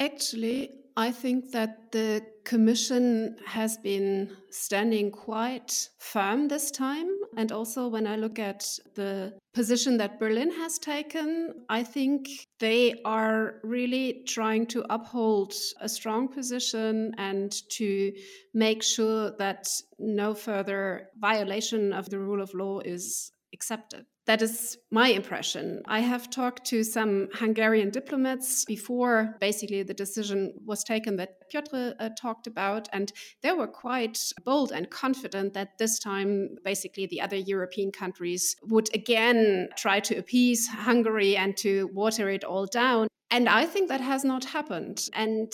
Actually, 0.00 0.70
I 0.96 1.10
think 1.10 1.50
that 1.52 1.92
the 1.92 2.22
Commission 2.44 3.36
has 3.46 3.76
been 3.76 4.30
standing 4.50 5.10
quite 5.10 5.90
firm 5.98 6.48
this 6.48 6.70
time. 6.70 7.08
And 7.36 7.52
also, 7.52 7.88
when 7.88 8.06
I 8.06 8.16
look 8.16 8.38
at 8.38 8.60
the 8.94 9.34
position 9.52 9.98
that 9.98 10.18
Berlin 10.18 10.50
has 10.52 10.78
taken, 10.78 11.54
I 11.68 11.82
think 11.82 12.28
they 12.58 12.94
are 13.04 13.60
really 13.62 14.24
trying 14.26 14.66
to 14.68 14.84
uphold 14.88 15.52
a 15.80 15.88
strong 15.88 16.28
position 16.28 17.14
and 17.18 17.50
to 17.78 18.12
make 18.54 18.82
sure 18.82 19.32
that 19.38 19.68
no 19.98 20.34
further 20.34 21.08
violation 21.18 21.92
of 21.92 22.08
the 22.08 22.18
rule 22.18 22.40
of 22.40 22.54
law 22.54 22.80
is 22.80 23.32
accepted. 23.58 24.06
That 24.26 24.42
is 24.42 24.76
my 24.90 25.08
impression. 25.08 25.82
I 25.86 26.00
have 26.00 26.30
talked 26.30 26.64
to 26.66 26.84
some 26.84 27.28
Hungarian 27.32 27.90
diplomats 27.90 28.64
before 28.66 29.36
basically 29.40 29.82
the 29.82 29.94
decision 29.94 30.52
was 30.64 30.84
taken 30.84 31.16
that 31.16 31.48
Piotr 31.50 31.94
uh, 31.98 32.10
talked 32.20 32.46
about, 32.46 32.88
and 32.92 33.10
they 33.42 33.52
were 33.52 33.66
quite 33.66 34.18
bold 34.44 34.70
and 34.70 34.90
confident 34.90 35.54
that 35.54 35.78
this 35.78 35.98
time 35.98 36.50
basically 36.62 37.06
the 37.06 37.22
other 37.22 37.36
European 37.36 37.90
countries 37.90 38.54
would 38.62 38.88
again 38.94 39.68
try 39.76 39.98
to 40.00 40.16
appease 40.16 40.68
Hungary 40.68 41.36
and 41.36 41.56
to 41.56 41.88
water 41.94 42.28
it 42.28 42.44
all 42.44 42.66
down. 42.66 43.08
And 43.30 43.48
I 43.48 43.66
think 43.66 43.88
that 43.88 44.00
has 44.00 44.24
not 44.24 44.44
happened. 44.44 45.08
And 45.14 45.52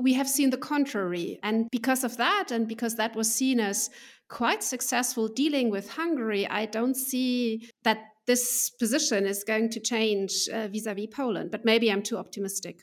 we 0.00 0.14
have 0.14 0.28
seen 0.28 0.50
the 0.50 0.56
contrary. 0.56 1.38
And 1.42 1.68
because 1.70 2.04
of 2.04 2.16
that, 2.16 2.50
and 2.50 2.66
because 2.66 2.96
that 2.96 3.16
was 3.16 3.34
seen 3.34 3.60
as 3.60 3.90
quite 4.32 4.62
successful 4.62 5.28
dealing 5.28 5.70
with 5.70 5.90
Hungary, 5.90 6.48
I 6.48 6.64
don't 6.64 6.96
see 6.96 7.68
that 7.84 7.98
this 8.26 8.70
position 8.70 9.26
is 9.26 9.44
going 9.44 9.68
to 9.70 9.80
change 9.80 10.32
vis 10.50 10.86
a 10.86 10.94
vis 10.94 11.06
Poland. 11.12 11.50
But 11.50 11.64
maybe 11.64 11.92
I'm 11.92 12.02
too 12.02 12.16
optimistic. 12.16 12.82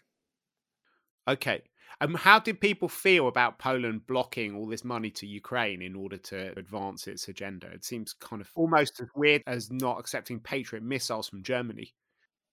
Okay. 1.27 1.61
Um, 2.01 2.13
how 2.13 2.39
did 2.39 2.61
people 2.61 2.87
feel 2.87 3.27
about 3.27 3.59
Poland 3.59 4.07
blocking 4.07 4.55
all 4.55 4.67
this 4.67 4.85
money 4.85 5.09
to 5.11 5.27
Ukraine 5.27 5.81
in 5.81 5.95
order 5.95 6.17
to 6.17 6.57
advance 6.57 7.07
its 7.07 7.27
agenda? 7.27 7.67
It 7.67 7.83
seems 7.83 8.13
kind 8.13 8.41
of 8.41 8.49
almost 8.55 9.01
as 9.01 9.07
weird 9.15 9.41
as 9.47 9.69
not 9.69 9.99
accepting 9.99 10.39
Patriot 10.39 10.83
missiles 10.83 11.27
from 11.27 11.43
Germany. 11.43 11.93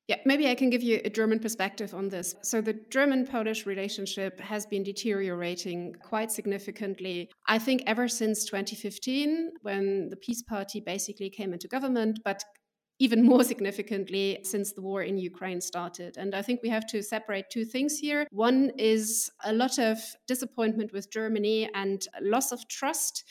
Yeah, 0.09 0.19
maybe 0.25 0.49
I 0.49 0.55
can 0.55 0.71
give 0.71 0.85
you 0.85 1.01
a 1.05 1.11
German 1.11 1.41
perspective 1.41 1.93
on 1.93 2.09
this. 2.09 2.37
So, 2.43 2.61
the 2.61 2.75
German 2.91 3.27
Polish 3.27 3.67
relationship 3.67 4.39
has 4.41 4.65
been 4.65 4.85
deteriorating 4.85 5.95
quite 6.01 6.31
significantly, 6.31 7.29
I 7.49 7.59
think, 7.59 7.83
ever 7.87 8.07
since 8.07 8.45
2015, 8.45 9.51
when 9.63 10.09
the 10.11 10.17
PiS 10.17 10.43
Party 10.43 10.81
basically 10.81 11.29
came 11.29 11.53
into 11.53 11.67
government, 11.67 12.21
but 12.25 12.45
even 12.99 13.25
more 13.25 13.45
significantly 13.45 14.39
since 14.43 14.73
the 14.73 14.81
war 14.81 15.03
in 15.03 15.19
Ukraine 15.19 15.61
started. 15.61 16.17
And 16.17 16.35
I 16.35 16.43
think 16.43 16.61
we 16.63 16.69
have 16.69 16.87
to 16.87 17.03
separate 17.03 17.51
two 17.51 17.65
things 17.65 17.99
here. 17.99 18.27
One 18.31 18.71
is 18.79 19.31
a 19.45 19.53
lot 19.53 19.79
of 19.79 19.99
disappointment 20.27 20.93
with 20.93 21.11
Germany 21.11 21.69
and 21.75 22.07
loss 22.23 22.53
of 22.53 22.67
trust 22.69 23.25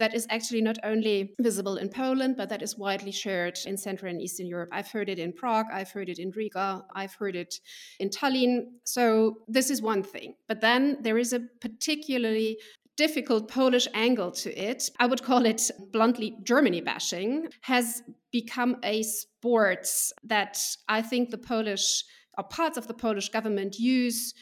that 0.00 0.14
is 0.14 0.26
actually 0.30 0.62
not 0.62 0.78
only 0.84 1.34
visible 1.40 1.76
in 1.76 1.88
Poland, 1.88 2.36
but 2.36 2.48
that 2.48 2.62
is 2.62 2.76
widely 2.78 3.12
shared 3.12 3.58
in 3.66 3.76
Central 3.76 4.10
and 4.10 4.20
Eastern 4.20 4.46
Europe. 4.46 4.70
I've 4.72 4.90
heard 4.90 5.08
it 5.08 5.18
in 5.18 5.32
Prague, 5.32 5.66
I've 5.72 5.90
heard 5.90 6.08
it 6.08 6.18
in 6.18 6.30
Riga, 6.30 6.84
I've 6.94 7.14
heard 7.14 7.36
it 7.36 7.54
in 8.00 8.08
Tallinn. 8.08 8.66
So 8.84 9.38
this 9.48 9.70
is 9.70 9.82
one 9.82 10.02
thing. 10.02 10.34
But 10.46 10.60
then 10.60 10.98
there 11.02 11.18
is 11.18 11.32
a 11.32 11.40
particularly 11.60 12.58
difficult 12.98 13.48
Polish 13.48 13.86
angle 13.94 14.32
to 14.32 14.52
it, 14.52 14.90
I 14.98 15.06
would 15.06 15.22
call 15.22 15.46
it 15.46 15.70
bluntly 15.92 16.36
Germany 16.42 16.80
bashing, 16.80 17.48
has 17.60 18.02
become 18.32 18.76
a 18.82 19.04
sport 19.04 19.86
that 20.24 20.58
I 20.88 21.00
think 21.02 21.30
the 21.30 21.38
Polish 21.38 22.04
or 22.36 22.44
parts 22.44 22.76
of 22.76 22.88
the 22.88 22.94
Polish 22.94 23.28
government 23.28 23.78
use 23.78 24.34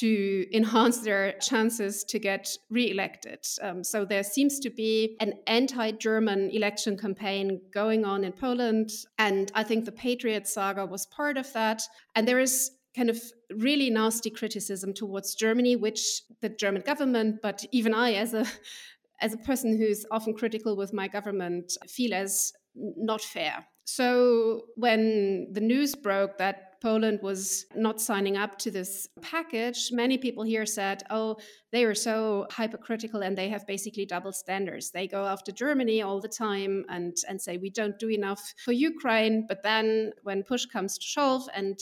to 0.00 0.46
enhance 0.54 0.98
their 0.98 1.32
chances 1.40 2.04
to 2.04 2.18
get 2.18 2.48
re-elected. 2.70 3.40
Um, 3.62 3.82
so 3.82 4.04
there 4.04 4.22
seems 4.22 4.58
to 4.60 4.70
be 4.70 5.16
an 5.20 5.34
anti-German 5.46 6.50
election 6.50 6.96
campaign 6.96 7.60
going 7.72 8.04
on 8.04 8.24
in 8.24 8.32
Poland, 8.32 8.90
and 9.18 9.50
I 9.54 9.64
think 9.64 9.84
the 9.84 9.92
Patriot 9.92 10.46
saga 10.46 10.86
was 10.86 11.06
part 11.06 11.36
of 11.36 11.52
that. 11.52 11.82
And 12.14 12.28
there 12.28 12.38
is 12.38 12.70
kind 12.96 13.10
of 13.10 13.20
really 13.56 13.90
nasty 13.90 14.30
criticism 14.30 14.92
towards 14.92 15.34
Germany, 15.34 15.76
which 15.76 16.22
the 16.40 16.48
German 16.48 16.82
government, 16.82 17.40
but 17.42 17.64
even 17.72 17.94
I, 17.94 18.14
as 18.14 18.34
a 18.34 18.44
as 19.20 19.34
a 19.34 19.38
person 19.38 19.76
who's 19.76 20.06
often 20.12 20.32
critical 20.32 20.76
with 20.76 20.92
my 20.92 21.08
government, 21.08 21.72
feel 21.88 22.14
as 22.14 22.52
not 22.76 23.20
fair. 23.20 23.66
So 23.84 24.66
when 24.76 25.48
the 25.52 25.60
news 25.60 25.96
broke 25.96 26.38
that 26.38 26.67
Poland 26.80 27.20
was 27.22 27.66
not 27.74 28.00
signing 28.00 28.36
up 28.36 28.58
to 28.58 28.70
this 28.70 29.08
package, 29.20 29.90
many 29.90 30.16
people 30.16 30.44
here 30.44 30.66
said, 30.66 31.02
oh, 31.10 31.36
they 31.72 31.84
are 31.84 31.94
so 31.94 32.46
hypercritical 32.50 33.22
and 33.22 33.36
they 33.36 33.48
have 33.48 33.66
basically 33.66 34.06
double 34.06 34.32
standards. 34.32 34.90
They 34.90 35.08
go 35.08 35.26
after 35.26 35.52
Germany 35.52 36.02
all 36.02 36.20
the 36.20 36.28
time 36.28 36.84
and, 36.88 37.16
and 37.28 37.40
say, 37.40 37.56
we 37.56 37.70
don't 37.70 37.98
do 37.98 38.08
enough 38.08 38.54
for 38.64 38.72
Ukraine. 38.72 39.44
But 39.48 39.62
then 39.62 40.12
when 40.22 40.42
push 40.42 40.66
comes 40.66 40.96
to 40.98 41.04
shove, 41.04 41.48
and 41.54 41.78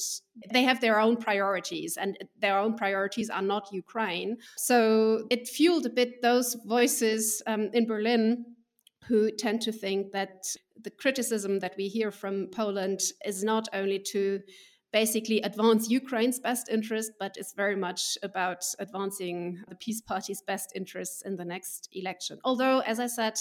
they 0.53 0.63
have 0.63 0.81
their 0.81 0.99
own 0.99 1.17
priorities, 1.17 1.97
and 1.97 2.19
their 2.41 2.59
own 2.59 2.75
priorities 2.75 3.31
are 3.31 3.43
not 3.43 3.69
Ukraine. 3.73 4.39
So 4.57 5.27
it 5.31 5.47
fueled 5.47 5.87
a 5.87 5.91
bit 5.91 6.23
those 6.23 6.57
voices 6.65 7.43
um, 7.47 7.71
in 7.73 7.87
Berlin 7.87 8.45
who 9.09 9.31
tend 9.31 9.61
to 9.63 9.73
think 9.73 10.13
that 10.13 10.45
the 10.83 10.91
criticism 10.91 11.61
that 11.61 11.75
we 11.79 11.89
hear 11.89 12.11
from 12.11 12.49
Poland 12.53 13.01
is 13.25 13.45
not 13.45 13.69
only 13.73 14.01
to 14.01 14.41
basically 15.03 15.43
advance 15.43 15.91
Ukraine's 15.91 16.39
best 16.39 16.71
interest, 16.71 17.13
but 17.21 17.37
it's 17.37 17.53
very 17.53 17.77
much 17.77 18.17
about 18.23 18.65
advancing 18.79 19.63
the 19.69 19.75
PiS 19.75 20.01
Party's 20.01 20.41
best 20.41 20.73
interests 20.75 21.21
in 21.21 21.37
the 21.37 21.45
next 21.45 21.91
election. 21.93 22.39
Although, 22.45 22.79
as 22.79 22.99
I 22.99 23.09
said, 23.09 23.37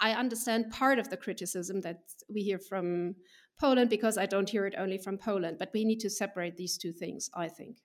I 0.00 0.12
understand 0.12 0.70
part 0.70 0.98
of 0.98 1.10
the 1.10 1.18
criticism 1.18 1.82
that 1.82 2.00
we 2.34 2.40
hear 2.40 2.58
from 2.58 3.16
Poland 3.60 3.90
because 3.90 4.16
I 4.16 4.24
don't 4.24 4.48
hear 4.48 4.64
it 4.64 4.76
only 4.78 4.96
from 4.96 5.18
Poland, 5.18 5.58
but 5.58 5.74
we 5.74 5.84
need 5.84 6.00
to 6.00 6.08
separate 6.08 6.56
these 6.56 6.78
two 6.78 6.92
things, 6.92 7.28
I 7.34 7.48
think. 7.48 7.76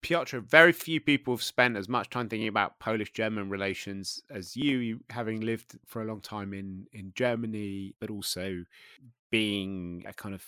Piotr, 0.00 0.38
very 0.38 0.72
few 0.72 0.98
people 0.98 1.34
have 1.34 1.42
spent 1.42 1.76
as 1.76 1.90
much 1.90 2.08
time 2.08 2.30
thinking 2.30 2.48
about 2.48 2.78
Polish 2.78 3.12
German 3.12 3.50
relations 3.50 4.22
as 4.30 4.56
you, 4.56 4.78
you, 4.78 5.00
having 5.10 5.40
lived 5.40 5.78
for 5.86 6.00
a 6.00 6.06
long 6.06 6.22
time 6.22 6.54
in, 6.54 6.86
in 6.94 7.12
Germany, 7.14 7.94
but 8.00 8.08
also 8.08 8.64
being 9.30 10.06
a 10.08 10.14
kind 10.14 10.34
of 10.34 10.42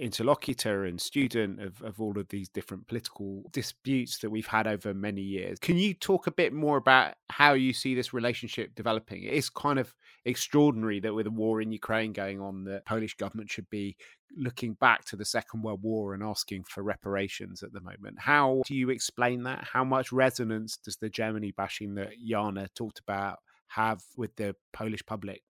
interlocutor 0.00 0.84
and 0.84 1.00
student 1.00 1.60
of, 1.60 1.82
of 1.82 2.00
all 2.00 2.18
of 2.18 2.28
these 2.28 2.48
different 2.48 2.88
political 2.88 3.44
disputes 3.52 4.18
that 4.18 4.30
we've 4.30 4.46
had 4.46 4.66
over 4.66 4.94
many 4.94 5.20
years. 5.20 5.58
Can 5.58 5.76
you 5.76 5.94
talk 5.94 6.26
a 6.26 6.32
bit 6.32 6.52
more 6.52 6.78
about 6.78 7.14
how 7.28 7.52
you 7.52 7.72
see 7.72 7.94
this 7.94 8.12
relationship 8.12 8.74
developing? 8.74 9.22
It 9.22 9.34
is 9.34 9.50
kind 9.50 9.78
of 9.78 9.94
extraordinary 10.24 11.00
that 11.00 11.14
with 11.14 11.26
a 11.26 11.30
war 11.30 11.60
in 11.60 11.70
Ukraine 11.72 12.12
going 12.12 12.40
on, 12.40 12.64
the 12.64 12.82
Polish 12.86 13.14
government 13.16 13.50
should 13.50 13.68
be 13.70 13.96
looking 14.36 14.74
back 14.74 15.04
to 15.06 15.16
the 15.16 15.24
Second 15.24 15.62
World 15.62 15.82
War 15.82 16.14
and 16.14 16.22
asking 16.22 16.64
for 16.64 16.82
reparations 16.82 17.62
at 17.62 17.72
the 17.72 17.80
moment. 17.80 18.18
How 18.18 18.62
do 18.66 18.74
you 18.74 18.90
explain 18.90 19.42
that? 19.44 19.68
How 19.72 19.84
much 19.84 20.12
resonance 20.12 20.76
does 20.76 20.96
the 20.96 21.10
Germany 21.10 21.52
bashing 21.56 21.94
that 21.96 22.12
Jana 22.26 22.68
talked 22.74 23.00
about 23.00 23.38
have 23.68 24.00
with 24.16 24.34
the 24.36 24.54
Polish 24.72 25.04
public? 25.04 25.42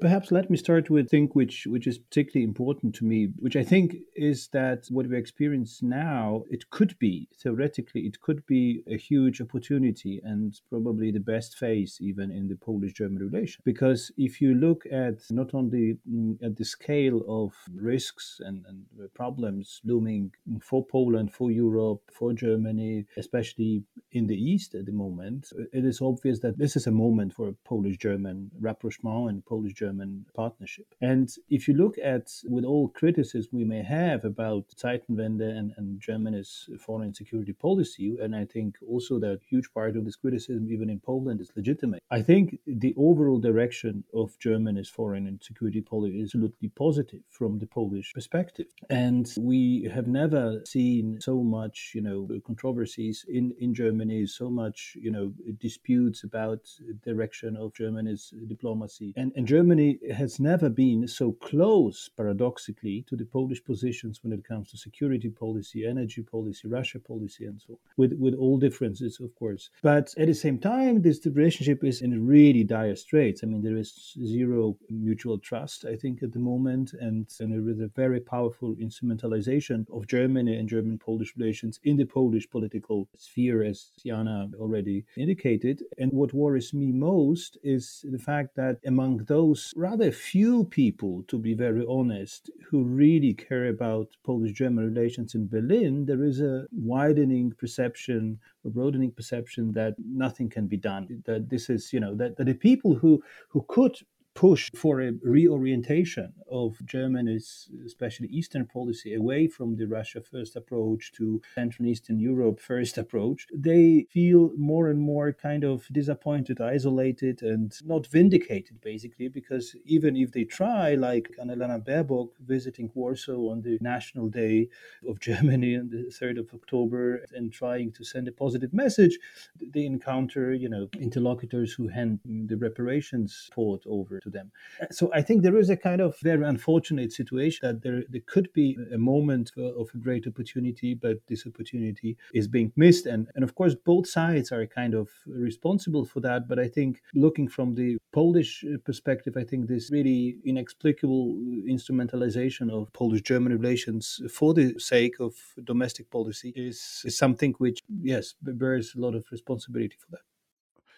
Perhaps 0.00 0.32
let 0.32 0.50
me 0.50 0.56
start 0.56 0.90
with 0.90 1.06
a 1.06 1.08
thing 1.08 1.28
which 1.32 1.66
which 1.66 1.86
is 1.86 1.98
particularly 1.98 2.44
important 2.44 2.94
to 2.96 3.04
me, 3.04 3.28
which 3.38 3.56
I 3.56 3.64
think 3.64 3.96
is 4.14 4.48
that 4.48 4.86
what 4.88 5.06
we 5.06 5.16
experience 5.16 5.82
now, 5.82 6.44
it 6.50 6.70
could 6.70 6.98
be 6.98 7.28
theoretically, 7.38 8.02
it 8.02 8.20
could 8.20 8.46
be 8.46 8.82
a 8.86 8.96
huge 8.96 9.40
opportunity 9.40 10.20
and 10.24 10.58
probably 10.70 11.10
the 11.10 11.20
best 11.20 11.56
phase 11.56 11.98
even 12.00 12.30
in 12.30 12.48
the 12.48 12.56
Polish-German 12.56 13.18
relation. 13.18 13.62
Because 13.64 14.10
if 14.16 14.40
you 14.40 14.54
look 14.54 14.84
at 14.90 15.18
not 15.30 15.54
only 15.54 15.98
mm, 16.10 16.42
at 16.42 16.56
the 16.56 16.64
scale 16.64 17.22
of 17.28 17.52
risks 17.74 18.40
and, 18.44 18.64
and 18.66 18.84
problems 19.14 19.80
looming 19.84 20.32
for 20.60 20.84
Poland, 20.84 21.32
for 21.32 21.50
Europe, 21.50 22.02
for 22.12 22.32
Germany, 22.32 23.06
especially 23.16 23.82
in 24.12 24.26
the 24.26 24.36
East 24.36 24.74
at 24.74 24.86
the 24.86 24.92
moment, 24.92 25.52
it 25.72 25.84
is 25.84 26.00
obvious 26.00 26.40
that 26.40 26.58
this 26.58 26.76
is 26.76 26.86
a 26.86 26.90
moment 26.90 27.34
for 27.34 27.48
a 27.48 27.56
Polish-German 27.64 28.50
rapprochement 28.60 29.30
and 29.30 29.44
Polish 29.44 29.73
German 29.74 30.26
partnership. 30.34 30.86
And 31.00 31.28
if 31.50 31.68
you 31.68 31.74
look 31.74 31.96
at, 31.98 32.32
with 32.44 32.64
all 32.64 32.88
criticism 32.88 33.50
we 33.52 33.64
may 33.64 33.82
have 33.82 34.24
about 34.24 34.64
Zeitenwende 34.76 35.48
and, 35.58 35.72
and 35.76 36.00
Germany's 36.00 36.68
foreign 36.78 37.14
security 37.14 37.52
policy, 37.52 38.16
and 38.20 38.34
I 38.34 38.44
think 38.44 38.76
also 38.88 39.18
that 39.20 39.40
huge 39.48 39.72
part 39.72 39.96
of 39.96 40.04
this 40.04 40.16
criticism, 40.16 40.68
even 40.70 40.90
in 40.90 41.00
Poland, 41.00 41.40
is 41.40 41.50
legitimate. 41.56 42.02
I 42.10 42.22
think 42.22 42.58
the 42.66 42.94
overall 42.96 43.38
direction 43.38 44.04
of 44.14 44.38
Germany's 44.38 44.88
foreign 44.88 45.26
and 45.26 45.42
security 45.42 45.80
policy 45.80 46.20
is 46.20 46.34
absolutely 46.34 46.68
positive 46.68 47.20
from 47.30 47.58
the 47.58 47.66
Polish 47.66 48.12
perspective. 48.12 48.66
And 48.90 49.32
we 49.38 49.88
have 49.92 50.06
never 50.06 50.62
seen 50.64 51.20
so 51.20 51.42
much, 51.42 51.92
you 51.94 52.02
know, 52.02 52.28
controversies 52.46 53.24
in, 53.28 53.54
in 53.58 53.74
Germany, 53.74 54.26
so 54.26 54.50
much, 54.50 54.96
you 55.00 55.10
know, 55.10 55.32
disputes 55.60 56.24
about 56.24 56.60
direction 57.04 57.56
of 57.56 57.72
Germany's 57.74 58.32
diplomacy. 58.46 59.12
And, 59.16 59.32
and 59.36 59.46
Germany 59.46 59.63
Germany 59.64 59.98
has 60.14 60.38
never 60.38 60.68
been 60.68 61.08
so 61.08 61.32
close, 61.32 62.10
paradoxically, 62.18 63.02
to 63.08 63.16
the 63.16 63.24
Polish 63.24 63.64
positions 63.64 64.20
when 64.22 64.34
it 64.34 64.44
comes 64.44 64.70
to 64.70 64.76
security 64.76 65.30
policy, 65.30 65.86
energy 65.86 66.22
policy, 66.22 66.68
Russia 66.68 66.98
policy, 66.98 67.46
and 67.46 67.58
so 67.66 67.72
on, 67.72 67.78
with, 67.96 68.12
with 68.18 68.34
all 68.34 68.58
differences, 68.58 69.18
of 69.20 69.34
course. 69.36 69.70
But 69.80 70.12
at 70.18 70.26
the 70.26 70.34
same 70.34 70.58
time, 70.58 71.00
this 71.00 71.24
relationship 71.24 71.82
is 71.82 72.02
in 72.02 72.26
really 72.26 72.62
dire 72.62 72.94
straits. 72.94 73.42
I 73.42 73.46
mean, 73.46 73.62
there 73.62 73.78
is 73.78 74.14
zero 74.22 74.76
mutual 74.90 75.38
trust, 75.38 75.86
I 75.86 75.96
think, 75.96 76.22
at 76.22 76.32
the 76.34 76.38
moment, 76.38 76.92
and, 77.00 77.26
and 77.40 77.50
there 77.50 77.66
is 77.70 77.80
a 77.80 77.88
very 77.96 78.20
powerful 78.20 78.74
instrumentalization 78.74 79.86
of 79.90 80.06
Germany 80.06 80.56
and 80.56 80.68
German 80.68 80.98
Polish 80.98 81.32
relations 81.38 81.80
in 81.84 81.96
the 81.96 82.04
Polish 82.04 82.50
political 82.50 83.08
sphere, 83.16 83.62
as 83.64 83.92
Jana 84.04 84.50
already 84.60 85.06
indicated. 85.16 85.82
And 85.96 86.12
what 86.12 86.34
worries 86.34 86.74
me 86.74 86.92
most 86.92 87.56
is 87.62 88.04
the 88.10 88.18
fact 88.18 88.56
that 88.56 88.76
among 88.84 89.24
those 89.24 89.53
rather 89.76 90.10
few 90.10 90.64
people, 90.64 91.24
to 91.28 91.38
be 91.38 91.54
very 91.54 91.84
honest, 91.88 92.50
who 92.68 92.84
really 92.84 93.34
care 93.34 93.68
about 93.68 94.08
Polish 94.22 94.52
German 94.52 94.84
relations 94.84 95.34
in 95.34 95.48
Berlin, 95.48 96.06
there 96.06 96.24
is 96.24 96.40
a 96.40 96.66
widening 96.72 97.52
perception, 97.52 98.38
a 98.64 98.70
broadening 98.70 99.10
perception 99.12 99.72
that 99.72 99.94
nothing 99.98 100.48
can 100.48 100.66
be 100.66 100.76
done. 100.76 101.22
That 101.24 101.48
this 101.48 101.70
is, 101.70 101.92
you 101.92 102.00
know, 102.00 102.14
that, 102.16 102.36
that 102.36 102.44
the 102.44 102.54
people 102.54 102.94
who, 102.94 103.22
who 103.48 103.64
could 103.68 103.96
push 104.34 104.70
for 104.74 105.00
a 105.00 105.12
reorientation 105.22 106.32
of 106.50 106.76
Germany's, 106.84 107.68
especially 107.86 108.28
Eastern 108.28 108.66
policy, 108.66 109.14
away 109.14 109.46
from 109.46 109.76
the 109.76 109.86
Russia 109.86 110.20
first 110.20 110.56
approach 110.56 111.12
to 111.12 111.40
Central 111.54 111.84
and 111.84 111.92
Eastern 111.92 112.18
Europe 112.18 112.60
first 112.60 112.98
approach, 112.98 113.46
they 113.54 114.06
feel 114.10 114.50
more 114.56 114.88
and 114.88 115.00
more 115.00 115.32
kind 115.32 115.64
of 115.64 115.86
disappointed, 115.92 116.60
isolated, 116.60 117.42
and 117.42 117.72
not 117.84 118.06
vindicated, 118.06 118.80
basically, 118.80 119.28
because 119.28 119.76
even 119.84 120.16
if 120.16 120.32
they 120.32 120.44
try, 120.44 120.94
like 120.94 121.30
Annalena 121.40 121.84
Baerbock 121.84 122.30
visiting 122.40 122.90
Warsaw 122.94 123.50
on 123.50 123.62
the 123.62 123.78
National 123.80 124.28
Day 124.28 124.68
of 125.08 125.20
Germany 125.20 125.76
on 125.76 125.88
the 125.90 126.10
3rd 126.10 126.40
of 126.40 126.50
October 126.54 127.24
and 127.32 127.52
trying 127.52 127.92
to 127.92 128.04
send 128.04 128.28
a 128.28 128.32
positive 128.32 128.72
message, 128.72 129.18
they 129.60 129.84
encounter, 129.84 130.52
you 130.52 130.68
know, 130.68 130.88
interlocutors 130.98 131.72
who 131.72 131.88
hand 131.88 132.20
the 132.24 132.56
reparations 132.56 133.48
port 133.52 133.82
over 133.86 134.20
to 134.24 134.30
them. 134.30 134.50
So 134.90 135.10
I 135.14 135.22
think 135.22 135.42
there 135.42 135.58
is 135.58 135.70
a 135.70 135.76
kind 135.76 136.00
of 136.00 136.18
very 136.20 136.44
unfortunate 136.44 137.12
situation 137.12 137.60
that 137.66 137.82
there, 137.82 138.02
there 138.08 138.22
could 138.26 138.52
be 138.52 138.76
a 138.92 138.98
moment 138.98 139.52
of 139.56 139.90
a 139.94 139.98
great 139.98 140.26
opportunity, 140.26 140.94
but 140.94 141.18
this 141.28 141.46
opportunity 141.46 142.16
is 142.32 142.48
being 142.48 142.72
missed. 142.76 143.06
And, 143.06 143.28
and 143.34 143.44
of 143.44 143.54
course, 143.54 143.74
both 143.74 144.06
sides 144.08 144.50
are 144.50 144.66
kind 144.66 144.94
of 144.94 145.08
responsible 145.26 146.04
for 146.04 146.20
that. 146.20 146.48
But 146.48 146.58
I 146.58 146.68
think 146.68 147.02
looking 147.14 147.48
from 147.48 147.74
the 147.74 147.98
Polish 148.12 148.64
uh, 148.64 148.78
perspective, 148.84 149.36
I 149.36 149.44
think 149.44 149.68
this 149.68 149.90
really 149.90 150.38
inexplicable 150.44 151.36
uh, 151.36 151.72
instrumentalization 151.72 152.70
of 152.70 152.92
Polish 152.92 153.22
German 153.22 153.52
relations 153.52 154.20
for 154.32 154.54
the 154.54 154.78
sake 154.78 155.16
of 155.20 155.34
domestic 155.64 156.10
policy 156.10 156.52
is, 156.56 157.02
is 157.04 157.16
something 157.16 157.54
which, 157.58 157.82
yes, 158.02 158.34
bears 158.42 158.94
a 158.96 159.00
lot 159.00 159.14
of 159.14 159.24
responsibility 159.30 159.96
for 159.98 160.10
that. 160.12 160.20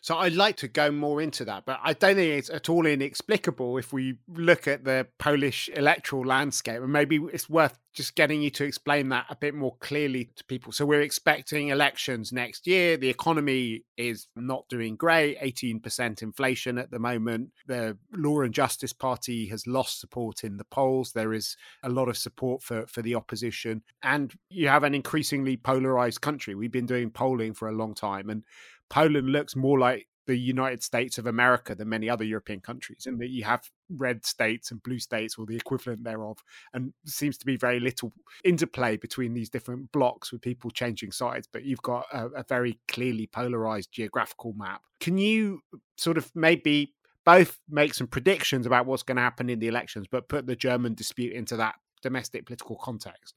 So 0.07 0.17
I'd 0.19 0.35
like 0.35 0.57
to 0.59 0.69
go 0.69 0.93
more 0.93 1.21
into 1.21 1.45
that, 1.47 1.65
but 1.67 1.81
I 1.83 1.93
don't 1.93 2.15
think 2.15 2.39
it's 2.39 2.49
at 2.49 2.69
all 2.69 2.87
inexplicable 2.87 3.77
if 3.77 3.93
we 3.93 4.19
look 4.29 4.69
at 4.69 4.85
the 4.85 5.09
Polish 5.19 5.69
electoral 5.75 6.25
landscape. 6.25 6.81
And 6.81 6.93
maybe 6.93 7.17
it's 7.33 7.51
worth 7.51 7.77
just 7.93 8.15
getting 8.15 8.41
you 8.41 8.51
to 8.51 8.63
explain 8.63 9.09
that 9.09 9.25
a 9.31 9.35
bit 9.35 9.55
more 9.55 9.75
clearly 9.81 10.31
to 10.37 10.45
people. 10.45 10.71
So 10.71 10.87
we're 10.87 11.01
expecting 11.01 11.69
elections 11.69 12.31
next 12.31 12.69
year. 12.69 12.97
The 12.97 13.09
economy 13.09 13.83
is 13.97 14.29
not 14.37 14.69
doing 14.69 14.95
great, 14.95 15.41
18% 15.41 16.23
inflation 16.23 16.79
at 16.79 16.93
the 16.93 17.01
moment. 17.01 17.51
The 17.67 17.97
Law 18.13 18.43
and 18.43 18.55
Justice 18.55 18.93
Party 18.93 19.49
has 19.49 19.67
lost 19.67 19.99
support 19.99 20.45
in 20.45 20.59
the 20.59 20.65
polls. 20.65 21.13
There 21.13 21.33
is 21.33 21.57
a 21.83 21.89
lot 21.89 22.09
of 22.09 22.17
support 22.17 22.63
for, 22.63 22.87
for 22.87 23.03
the 23.03 23.17
opposition. 23.17 23.83
And 24.05 24.33
you 24.51 24.69
have 24.69 24.85
an 24.85 24.95
increasingly 24.95 25.57
polarized 25.57 26.21
country. 26.21 26.55
We've 26.55 26.71
been 26.71 26.87
doing 26.87 27.11
polling 27.11 27.55
for 27.55 27.69
a 27.69 27.75
long 27.75 27.95
time. 27.95 28.29
And 28.29 28.45
Poland 28.89 29.29
looks 29.29 29.57
more 29.57 29.79
like 29.79 30.07
the 30.27 30.37
United 30.37 30.83
States 30.83 31.19
of 31.19 31.27
America 31.27 31.75
than 31.75 31.89
many 31.89 32.11
other 32.11 32.25
European 32.25 32.61
countries, 32.61 33.07
in 33.07 33.19
that 33.19 33.31
you 33.31 33.45
have 33.45 33.63
red 33.91 34.27
states 34.27 34.71
and 34.71 34.83
blue 34.83 34.99
states, 34.99 35.37
or 35.39 35.47
the 35.47 35.57
equivalent 35.57 36.03
thereof, 36.05 36.39
and 36.75 36.93
seems 37.05 37.39
to 37.39 37.47
be 37.47 37.57
very 37.57 37.79
little 37.81 38.13
interplay 38.45 38.97
between 38.97 39.35
these 39.35 39.49
different 39.49 39.91
blocks 39.93 40.33
with 40.33 40.43
people 40.43 40.71
changing 40.71 41.13
sides. 41.13 41.49
But 41.51 41.65
you've 41.65 41.83
got 41.83 42.07
a, 42.13 42.27
a 42.27 42.45
very 42.49 42.79
clearly 42.89 43.29
polarized 43.29 43.93
geographical 43.93 44.53
map. 44.55 44.83
Can 45.01 45.17
you 45.17 45.61
sort 45.97 46.19
of 46.19 46.31
maybe 46.35 46.93
both 47.25 47.59
make 47.69 47.95
some 47.95 48.07
predictions 48.07 48.67
about 48.67 48.87
what's 48.87 49.03
going 49.03 49.17
to 49.17 49.23
happen 49.23 49.49
in 49.49 49.59
the 49.59 49.69
elections, 49.69 50.07
but 50.11 50.29
put 50.29 50.47
the 50.47 50.57
German 50.57 50.95
dispute 50.95 51.35
into 51.35 51.57
that 51.57 51.77
domestic 52.03 52.47
political 52.47 52.77
context? 52.77 53.35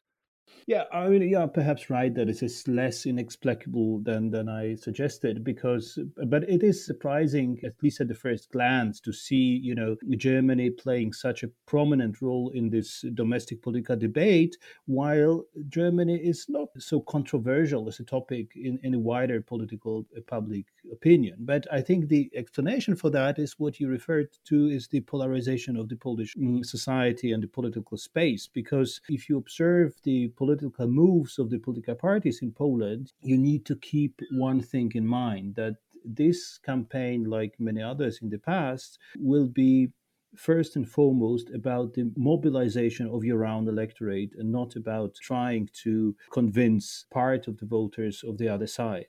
Yeah, 0.68 0.84
I 0.92 1.08
mean, 1.10 1.28
yeah, 1.28 1.46
perhaps 1.48 1.90
right 1.90 2.14
that 2.14 2.30
it 2.30 2.44
is 2.44 2.68
less 2.68 3.06
inexplicable 3.06 4.00
than 4.00 4.30
than 4.30 4.48
I 4.48 4.76
suggested 4.76 5.44
because, 5.44 5.98
but 6.28 6.44
it 6.50 6.64
is 6.64 6.86
surprising, 6.86 7.60
at 7.64 7.74
least 7.82 8.02
at 8.02 8.08
the 8.08 8.16
first 8.16 8.52
glance, 8.52 9.00
to 9.02 9.12
see 9.12 9.60
you 9.64 9.74
know 9.74 9.96
Germany 10.18 10.70
playing 10.70 11.14
such 11.14 11.44
a 11.44 11.50
prominent 11.66 12.22
role 12.22 12.50
in 12.50 12.70
this 12.70 13.04
domestic 13.16 13.62
political 13.62 13.96
debate, 13.96 14.58
while 14.86 15.44
Germany 15.70 16.16
is 16.16 16.46
not 16.50 16.70
so 16.78 17.00
controversial 17.02 17.88
as 17.88 18.00
a 18.00 18.04
topic 18.04 18.52
in 18.56 18.80
in 18.84 18.94
a 18.94 19.00
wider 19.00 19.42
political 19.42 20.06
uh, 20.16 20.22
public 20.28 20.66
opinion. 20.92 21.38
But 21.40 21.66
I 21.72 21.82
think 21.82 22.08
the 22.08 22.30
explanation 22.36 22.96
for 22.96 23.10
that 23.12 23.40
is 23.40 23.60
what 23.60 23.80
you 23.80 23.88
referred 23.88 24.30
to 24.46 24.68
is 24.68 24.88
the 24.88 25.02
polarization 25.02 25.76
of 25.78 25.90
the 25.90 25.96
Polish 25.96 26.36
mm, 26.36 26.66
society 26.66 27.32
and 27.32 27.42
the 27.42 27.48
political 27.48 27.98
space. 27.98 28.48
Because 28.48 29.02
if 29.10 29.30
you 29.30 29.38
observe 29.38 29.94
the 30.04 30.28
political 30.30 30.49
political 30.50 30.88
moves 30.88 31.38
of 31.40 31.50
the 31.50 31.60
political 31.60 31.96
parties 31.96 32.40
in 32.42 32.52
Poland, 32.52 33.14
you 33.22 33.38
need 33.38 33.66
to 33.66 33.76
keep 33.76 34.20
one 34.32 34.62
thing 34.62 34.92
in 34.96 35.06
mind 35.06 35.56
that 35.56 35.76
this 36.04 36.58
campaign, 36.58 37.24
like 37.26 37.54
many 37.60 37.82
others 37.82 38.20
in 38.22 38.30
the 38.30 38.40
past, 38.40 38.98
will 39.18 39.48
be 39.48 39.90
first 40.36 40.76
and 40.76 40.88
foremost 40.88 41.50
about 41.54 41.94
the 41.94 42.12
mobilization 42.16 43.08
of 43.08 43.24
your 43.24 43.46
own 43.46 43.68
electorate 43.68 44.32
and 44.38 44.52
not 44.52 44.76
about 44.76 45.16
trying 45.16 45.70
to 45.84 46.16
convince 46.32 47.06
part 47.12 47.48
of 47.48 47.58
the 47.58 47.66
voters 47.66 48.24
of 48.28 48.38
the 48.38 48.48
other 48.48 48.68
side. 48.68 49.08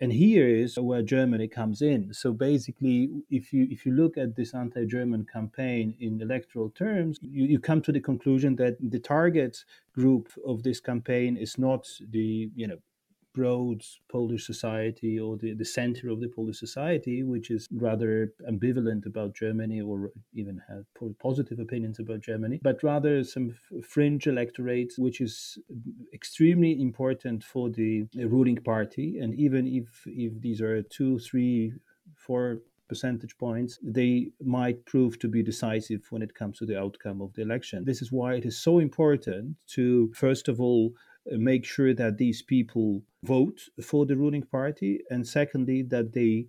And 0.00 0.12
here 0.12 0.48
is 0.48 0.78
where 0.78 1.02
Germany 1.02 1.48
comes 1.48 1.82
in. 1.82 2.12
So 2.14 2.32
basically, 2.32 3.10
if 3.30 3.52
you 3.52 3.68
if 3.70 3.84
you 3.84 3.92
look 3.92 4.16
at 4.16 4.36
this 4.36 4.54
anti-German 4.54 5.26
campaign 5.32 5.94
in 6.00 6.20
electoral 6.20 6.70
terms, 6.70 7.18
you, 7.20 7.44
you 7.44 7.58
come 7.60 7.82
to 7.82 7.92
the 7.92 8.00
conclusion 8.00 8.56
that 8.56 8.76
the 8.80 8.98
target 8.98 9.64
group 9.94 10.32
of 10.46 10.62
this 10.62 10.80
campaign 10.80 11.36
is 11.36 11.58
not 11.58 11.86
the 12.10 12.50
you 12.54 12.66
know 12.66 12.78
broad 13.34 13.82
Polish 14.10 14.46
society 14.46 15.18
or 15.18 15.36
the, 15.36 15.54
the 15.54 15.64
center 15.64 16.08
of 16.08 16.20
the 16.20 16.28
Polish 16.28 16.58
society, 16.58 17.22
which 17.22 17.50
is 17.50 17.66
rather 17.72 18.32
ambivalent 18.48 19.06
about 19.06 19.34
Germany 19.34 19.80
or 19.80 20.10
even 20.34 20.60
have 20.68 20.84
positive 21.18 21.58
opinions 21.58 21.98
about 21.98 22.20
Germany, 22.20 22.60
but 22.62 22.82
rather 22.82 23.24
some 23.24 23.54
fringe 23.82 24.26
electorate, 24.26 24.92
which 24.98 25.20
is 25.20 25.58
extremely 26.12 26.80
important 26.80 27.42
for 27.44 27.70
the 27.70 28.06
ruling 28.14 28.56
party. 28.56 29.18
And 29.18 29.34
even 29.34 29.66
if, 29.66 30.02
if 30.06 30.40
these 30.40 30.60
are 30.60 30.82
two, 30.82 31.18
three, 31.18 31.72
four 32.14 32.58
percentage 32.88 33.38
points, 33.38 33.78
they 33.82 34.30
might 34.44 34.84
prove 34.84 35.18
to 35.18 35.28
be 35.28 35.42
decisive 35.42 36.02
when 36.10 36.20
it 36.20 36.34
comes 36.34 36.58
to 36.58 36.66
the 36.66 36.78
outcome 36.78 37.22
of 37.22 37.32
the 37.32 37.40
election. 37.42 37.84
This 37.86 38.02
is 38.02 38.12
why 38.12 38.34
it 38.34 38.44
is 38.44 38.58
so 38.58 38.80
important 38.80 39.56
to, 39.68 40.12
first 40.14 40.46
of 40.48 40.60
all, 40.60 40.92
uh, 41.32 41.36
make 41.38 41.64
sure 41.64 41.94
that 41.94 42.18
these 42.18 42.42
people 42.42 43.02
vote 43.24 43.68
for 43.82 44.06
the 44.06 44.16
ruling 44.16 44.42
party, 44.44 45.02
and 45.10 45.26
secondly, 45.26 45.82
that 45.82 46.12
they 46.12 46.48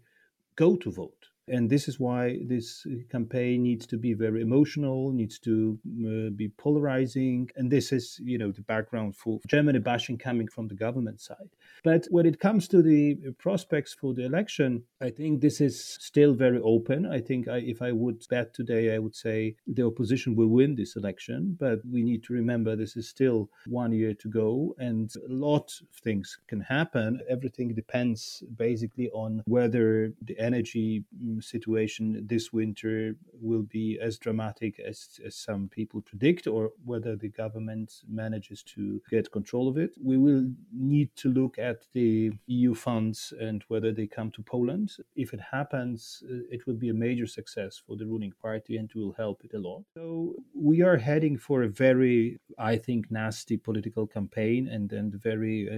go 0.55 0.77
to 0.77 0.91
vote. 0.91 1.29
And 1.47 1.69
this 1.69 1.87
is 1.87 1.99
why 1.99 2.39
this 2.45 2.85
uh, 2.85 2.95
campaign 3.11 3.63
needs 3.63 3.85
to 3.87 3.97
be 3.97 4.13
very 4.13 4.41
emotional, 4.41 5.11
needs 5.11 5.39
to 5.39 5.77
uh, 5.85 6.29
be 6.35 6.49
polarizing. 6.57 7.49
And 7.55 7.69
this 7.69 7.91
is, 7.91 8.19
you 8.23 8.37
know, 8.37 8.51
the 8.51 8.61
background 8.61 9.15
for 9.15 9.39
Germany 9.47 9.79
bashing 9.79 10.17
coming 10.17 10.47
from 10.47 10.67
the 10.67 10.75
government 10.75 11.19
side. 11.19 11.49
But 11.83 12.07
when 12.09 12.25
it 12.25 12.39
comes 12.39 12.67
to 12.69 12.81
the 12.81 13.17
uh, 13.27 13.31
prospects 13.37 13.93
for 13.93 14.13
the 14.13 14.25
election, 14.25 14.83
I 15.01 15.09
think 15.09 15.41
this 15.41 15.59
is 15.59 15.83
still 15.99 16.33
very 16.33 16.59
open. 16.63 17.05
I 17.05 17.19
think 17.19 17.47
I, 17.47 17.57
if 17.57 17.81
I 17.81 17.91
would 17.91 18.25
bet 18.29 18.53
today, 18.53 18.95
I 18.95 18.99
would 18.99 19.15
say 19.15 19.55
the 19.67 19.85
opposition 19.85 20.35
will 20.35 20.47
win 20.47 20.75
this 20.75 20.95
election. 20.95 21.57
But 21.59 21.79
we 21.85 22.03
need 22.03 22.23
to 22.25 22.33
remember 22.33 22.75
this 22.75 22.95
is 22.95 23.09
still 23.09 23.49
one 23.67 23.91
year 23.91 24.13
to 24.13 24.29
go, 24.29 24.75
and 24.77 25.11
a 25.15 25.33
lot 25.33 25.73
of 25.81 26.01
things 26.03 26.37
can 26.47 26.61
happen. 26.61 27.19
Everything 27.29 27.73
depends 27.73 28.43
basically 28.55 29.09
on 29.09 29.41
whether 29.45 30.13
the 30.21 30.39
energy 30.39 31.03
mm, 31.21 31.32
situation 31.41 32.25
this 32.25 32.53
winter 32.53 33.15
will 33.33 33.63
be 33.63 33.99
as 33.99 34.17
dramatic 34.17 34.79
as, 34.79 35.19
as 35.25 35.35
some 35.35 35.67
people 35.67 36.01
predict, 36.01 36.47
or 36.47 36.71
whether 36.85 37.15
the 37.15 37.29
government 37.29 38.01
manages 38.07 38.63
to 38.63 39.01
get 39.09 39.31
control 39.31 39.67
of 39.67 39.77
it. 39.77 39.91
We 40.01 40.17
will 40.17 40.45
need 40.71 41.15
to 41.17 41.29
look 41.29 41.57
at 41.57 41.73
at 41.73 41.87
the 41.93 42.31
EU 42.47 42.73
funds 42.75 43.33
and 43.39 43.63
whether 43.67 43.91
they 43.91 44.07
come 44.07 44.29
to 44.31 44.41
Poland. 44.43 44.87
If 45.15 45.33
it 45.33 45.41
happens, 45.57 46.23
uh, 46.29 46.55
it 46.55 46.61
will 46.65 46.79
be 46.85 46.89
a 46.89 47.01
major 47.07 47.27
success 47.39 47.81
for 47.85 47.95
the 47.97 48.05
ruling 48.05 48.33
party 48.47 48.77
and 48.77 48.91
will 48.93 49.13
help 49.23 49.43
it 49.43 49.53
a 49.53 49.59
lot. 49.67 49.81
So 49.97 50.35
we 50.53 50.81
are 50.81 50.97
heading 50.97 51.37
for 51.37 51.63
a 51.63 51.73
very, 51.85 52.39
I 52.57 52.75
think, 52.85 53.01
nasty 53.21 53.57
political 53.57 54.05
campaign 54.17 54.61
and 54.75 54.87
and 54.99 55.09
very 55.29 55.57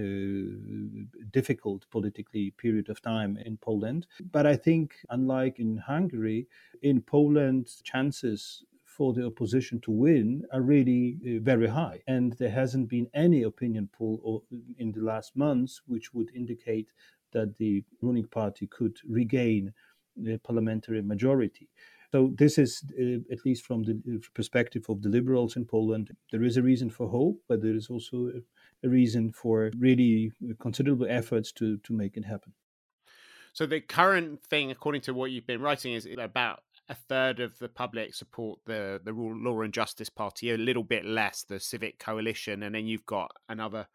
difficult 1.38 1.80
politically 1.96 2.44
period 2.64 2.88
of 2.92 3.00
time 3.00 3.32
in 3.48 3.54
Poland. 3.68 4.06
But 4.36 4.44
I 4.46 4.56
think, 4.66 4.86
unlike 5.16 5.45
in 5.58 5.78
Hungary, 5.78 6.46
in 6.82 7.00
Poland, 7.00 7.68
chances 7.82 8.64
for 8.96 9.12
the 9.12 9.26
opposition 9.26 9.80
to 9.80 9.90
win 9.90 10.42
are 10.52 10.62
really 10.62 11.18
uh, 11.22 11.42
very 11.42 11.68
high. 11.68 12.00
And 12.06 12.32
there 12.34 12.50
hasn't 12.50 12.88
been 12.88 13.08
any 13.12 13.42
opinion 13.42 13.88
poll 13.92 14.44
in 14.78 14.92
the 14.92 15.02
last 15.02 15.36
months 15.36 15.82
which 15.86 16.14
would 16.14 16.30
indicate 16.34 16.88
that 17.32 17.56
the 17.58 17.84
ruling 18.00 18.26
party 18.26 18.66
could 18.66 18.96
regain 19.06 19.72
the 20.16 20.38
parliamentary 20.38 21.02
majority. 21.02 21.68
So 22.12 22.32
this 22.38 22.56
is, 22.56 22.82
uh, 22.98 23.18
at 23.30 23.44
least 23.44 23.66
from 23.66 23.82
the 23.82 24.00
uh, 24.08 24.18
perspective 24.32 24.84
of 24.88 25.02
the 25.02 25.10
liberals 25.10 25.56
in 25.56 25.66
Poland, 25.66 26.16
there 26.30 26.44
is 26.44 26.56
a 26.56 26.62
reason 26.62 26.88
for 26.88 27.08
hope, 27.08 27.42
but 27.48 27.60
there 27.60 27.74
is 27.74 27.90
also 27.90 28.30
a 28.82 28.88
reason 28.88 29.32
for 29.32 29.70
really 29.76 30.32
considerable 30.58 31.06
efforts 31.08 31.52
to 31.52 31.76
to 31.78 31.92
make 31.92 32.16
it 32.16 32.24
happen. 32.24 32.52
So 33.56 33.64
the 33.64 33.80
current 33.80 34.42
thing, 34.44 34.70
according 34.70 35.00
to 35.02 35.14
what 35.14 35.30
you've 35.30 35.46
been 35.46 35.62
writing, 35.62 35.94
is 35.94 36.06
about 36.18 36.60
a 36.90 36.94
third 36.94 37.40
of 37.40 37.58
the 37.58 37.70
public 37.70 38.14
support 38.14 38.58
the 38.66 39.00
the 39.02 39.12
Law 39.12 39.62
and 39.62 39.72
Justice 39.72 40.10
Party, 40.10 40.50
a 40.50 40.58
little 40.58 40.84
bit 40.84 41.06
less 41.06 41.42
the 41.42 41.58
Civic 41.58 41.98
Coalition, 41.98 42.62
and 42.62 42.74
then 42.74 42.84
you've 42.84 43.06
got 43.06 43.30
another 43.48 43.86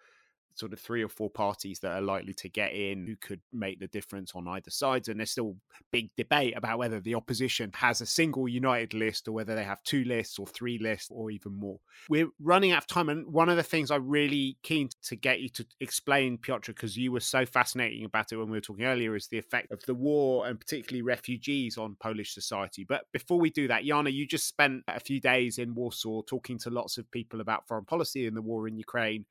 sort 0.55 0.73
of 0.73 0.79
three 0.79 1.03
or 1.03 1.09
four 1.09 1.29
parties 1.29 1.79
that 1.79 1.91
are 1.91 2.01
likely 2.01 2.33
to 2.33 2.49
get 2.49 2.73
in 2.73 3.07
who 3.07 3.15
could 3.15 3.41
make 3.53 3.79
the 3.79 3.87
difference 3.87 4.31
on 4.35 4.47
either 4.47 4.71
sides. 4.71 5.07
And 5.07 5.19
there's 5.19 5.31
still 5.31 5.55
big 5.91 6.09
debate 6.15 6.55
about 6.55 6.77
whether 6.77 6.99
the 6.99 7.15
opposition 7.15 7.71
has 7.75 8.01
a 8.01 8.05
single 8.05 8.47
united 8.47 8.93
list 8.93 9.27
or 9.27 9.31
whether 9.31 9.55
they 9.55 9.63
have 9.63 9.83
two 9.83 10.03
lists 10.03 10.39
or 10.39 10.47
three 10.47 10.77
lists 10.77 11.09
or 11.11 11.31
even 11.31 11.53
more. 11.53 11.79
We're 12.09 12.29
running 12.39 12.71
out 12.71 12.83
of 12.83 12.87
time. 12.87 13.09
And 13.09 13.27
one 13.31 13.49
of 13.49 13.57
the 13.57 13.63
things 13.63 13.91
I'm 13.91 14.07
really 14.07 14.57
keen 14.63 14.89
to 15.03 15.15
get 15.15 15.41
you 15.41 15.49
to 15.49 15.65
explain, 15.79 16.37
Piotr, 16.37 16.71
because 16.71 16.97
you 16.97 17.11
were 17.11 17.19
so 17.19 17.45
fascinating 17.45 18.05
about 18.05 18.31
it 18.31 18.37
when 18.37 18.49
we 18.49 18.57
were 18.57 18.61
talking 18.61 18.85
earlier, 18.85 19.15
is 19.15 19.27
the 19.27 19.37
effect 19.39 19.71
of 19.71 19.81
the 19.85 19.95
war 19.95 20.47
and 20.47 20.59
particularly 20.59 21.01
refugees 21.01 21.77
on 21.77 21.95
Polish 21.99 22.33
society. 22.33 22.85
But 22.87 23.05
before 23.11 23.39
we 23.39 23.49
do 23.49 23.67
that, 23.67 23.85
Jana, 23.85 24.09
you 24.09 24.27
just 24.27 24.47
spent 24.47 24.83
a 24.87 24.99
few 24.99 25.19
days 25.19 25.57
in 25.57 25.75
Warsaw 25.75 26.21
talking 26.23 26.57
to 26.59 26.69
lots 26.69 26.97
of 26.97 27.09
people 27.11 27.41
about 27.41 27.67
foreign 27.67 27.85
policy 27.85 28.27
and 28.27 28.35
the 28.35 28.41
war 28.41 28.67
in 28.67 28.77
Ukraine 28.77 29.25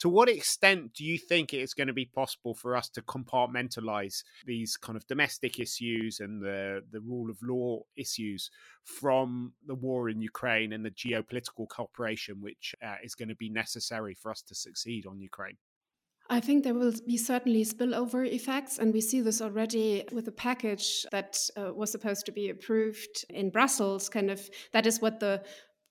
to 0.00 0.08
what 0.08 0.28
extent 0.28 0.92
do 0.94 1.04
you 1.04 1.18
think 1.18 1.52
it's 1.52 1.74
going 1.74 1.86
to 1.86 1.92
be 1.92 2.04
possible 2.04 2.54
for 2.54 2.76
us 2.76 2.88
to 2.90 3.02
compartmentalize 3.02 4.22
these 4.44 4.76
kind 4.76 4.96
of 4.96 5.06
domestic 5.06 5.58
issues 5.58 6.20
and 6.20 6.42
the, 6.42 6.82
the 6.90 7.00
rule 7.00 7.30
of 7.30 7.38
law 7.42 7.80
issues 7.96 8.50
from 8.84 9.52
the 9.66 9.74
war 9.74 10.08
in 10.08 10.20
Ukraine 10.20 10.72
and 10.72 10.84
the 10.84 10.90
geopolitical 10.90 11.68
cooperation 11.68 12.40
which 12.40 12.74
uh, 12.84 12.96
is 13.02 13.14
going 13.14 13.28
to 13.28 13.36
be 13.36 13.48
necessary 13.48 14.14
for 14.14 14.30
us 14.30 14.42
to 14.42 14.54
succeed 14.54 15.06
on 15.06 15.20
Ukraine? 15.20 15.56
I 16.28 16.40
think 16.40 16.64
there 16.64 16.74
will 16.74 16.92
be 17.06 17.16
certainly 17.16 17.64
spillover 17.64 18.26
effects, 18.26 18.78
and 18.78 18.92
we 18.92 19.00
see 19.00 19.20
this 19.20 19.40
already 19.40 20.04
with 20.12 20.24
the 20.24 20.32
package 20.32 21.06
that 21.12 21.38
uh, 21.56 21.72
was 21.72 21.92
supposed 21.92 22.26
to 22.26 22.32
be 22.32 22.50
approved 22.50 23.24
in 23.30 23.50
Brussels. 23.50 24.08
Kind 24.08 24.30
of 24.30 24.50
that 24.72 24.86
is 24.86 25.00
what 25.00 25.20
the 25.20 25.42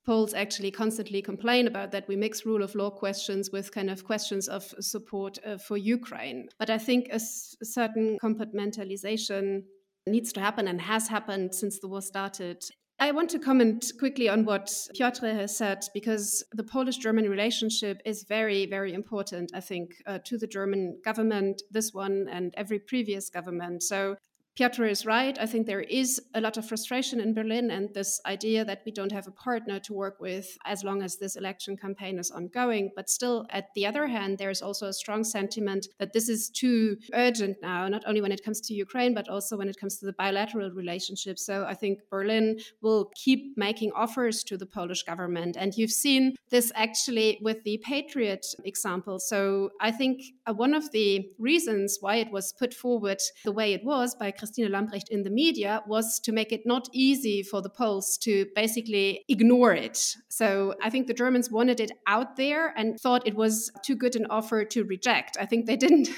Poles 0.05 0.33
actually 0.33 0.71
constantly 0.71 1.21
complain 1.21 1.67
about 1.67 1.91
that 1.91 2.07
we 2.07 2.15
mix 2.15 2.45
rule 2.45 2.63
of 2.63 2.75
law 2.75 2.91
questions 2.91 3.49
with 3.51 3.71
kind 3.71 3.89
of 3.89 4.03
questions 4.03 4.47
of 4.47 4.63
support 4.79 5.39
uh, 5.45 5.57
for 5.57 5.77
Ukraine. 5.77 6.47
But 6.59 6.69
I 6.69 6.77
think 6.77 7.07
a, 7.09 7.15
s- 7.15 7.55
a 7.61 7.65
certain 7.65 8.17
compartmentalization 8.21 9.63
needs 10.07 10.31
to 10.33 10.39
happen 10.39 10.67
and 10.67 10.79
has 10.81 11.07
happened 11.07 11.55
since 11.55 11.79
the 11.79 11.87
war 11.87 12.01
started. 12.01 12.63
I 12.99 13.11
want 13.11 13.29
to 13.31 13.39
comment 13.39 13.91
quickly 13.99 14.29
on 14.29 14.45
what 14.45 14.71
Piotr 14.93 15.25
has 15.25 15.57
said 15.57 15.79
because 15.93 16.45
the 16.53 16.63
Polish 16.63 16.97
German 16.97 17.27
relationship 17.27 18.01
is 18.05 18.23
very, 18.23 18.65
very 18.67 18.93
important, 18.93 19.51
I 19.53 19.59
think, 19.59 19.95
uh, 20.05 20.19
to 20.25 20.37
the 20.37 20.47
German 20.47 21.01
government, 21.03 21.61
this 21.71 21.93
one 21.93 22.27
and 22.31 22.53
every 22.55 22.79
previous 22.79 23.29
government. 23.29 23.83
So 23.83 24.15
Piotr 24.55 24.85
is 24.85 25.05
right. 25.05 25.37
I 25.37 25.45
think 25.45 25.67
there 25.67 25.81
is 25.81 26.21
a 26.33 26.39
lot 26.39 26.55
of 26.55 26.65
frustration 26.65 27.19
in 27.19 27.33
Berlin 27.33 27.71
and 27.71 27.93
this 27.93 28.21
idea 28.25 28.63
that 28.63 28.83
we 28.85 28.91
don't 28.93 29.11
have 29.11 29.27
a 29.27 29.31
partner 29.31 29.79
to 29.81 29.93
work 29.93 30.21
with 30.21 30.57
as 30.63 30.81
long 30.81 31.03
as 31.03 31.17
this 31.17 31.35
election 31.35 31.75
campaign 31.75 32.17
is 32.17 32.31
ongoing. 32.31 32.91
But 32.95 33.09
still, 33.09 33.45
at 33.49 33.65
the 33.75 33.85
other 33.85 34.07
hand, 34.07 34.37
there's 34.37 34.61
also 34.61 34.87
a 34.87 34.93
strong 34.93 35.25
sentiment 35.25 35.89
that 35.99 36.13
this 36.13 36.29
is 36.29 36.49
too 36.49 36.95
urgent 37.13 37.57
now, 37.61 37.89
not 37.89 38.03
only 38.07 38.21
when 38.21 38.31
it 38.31 38.45
comes 38.45 38.61
to 38.61 38.73
Ukraine, 38.73 39.13
but 39.13 39.27
also 39.27 39.57
when 39.57 39.67
it 39.67 39.77
comes 39.77 39.97
to 39.97 40.05
the 40.05 40.13
bilateral 40.13 40.71
relationship. 40.71 41.37
So 41.37 41.65
I 41.65 41.73
think 41.73 41.99
Berlin 42.09 42.57
will 42.81 43.11
keep 43.13 43.57
making 43.57 43.91
offers 43.91 44.41
to 44.45 44.55
the 44.55 44.65
Polish 44.65 45.03
government. 45.03 45.57
And 45.59 45.73
you've 45.75 45.91
seen 45.91 46.33
this 46.49 46.71
actually 46.75 47.39
with 47.41 47.61
the 47.65 47.81
Patriot 47.83 48.45
example. 48.63 49.19
So 49.19 49.71
I 49.81 49.91
think 49.91 50.21
uh, 50.47 50.53
one 50.53 50.73
of 50.73 50.91
the 50.91 51.29
reasons 51.39 51.97
why 51.99 52.15
it 52.17 52.31
was 52.31 52.53
put 52.53 52.73
forward 52.73 53.19
the 53.43 53.51
way 53.51 53.73
it 53.73 53.83
was 53.83 54.15
by 54.15 54.31
Christine 54.45 54.71
Lambrecht 54.71 55.09
in 55.09 55.23
the 55.23 55.31
media 55.31 55.81
was 55.87 56.19
to 56.19 56.31
make 56.31 56.51
it 56.51 56.67
not 56.67 56.87
easy 56.93 57.41
for 57.41 57.63
the 57.63 57.69
Poles 57.69 58.15
to 58.19 58.45
basically 58.53 59.25
ignore 59.27 59.73
it. 59.73 60.15
So 60.29 60.75
I 60.83 60.91
think 60.91 61.07
the 61.07 61.15
Germans 61.15 61.49
wanted 61.49 61.79
it 61.79 61.91
out 62.05 62.35
there 62.35 62.71
and 62.77 62.99
thought 62.99 63.25
it 63.25 63.33
was 63.33 63.71
too 63.83 63.95
good 63.95 64.15
an 64.15 64.27
offer 64.29 64.63
to 64.63 64.83
reject. 64.83 65.35
I 65.39 65.47
think 65.47 65.65
they 65.65 65.75
didn't 65.85 66.09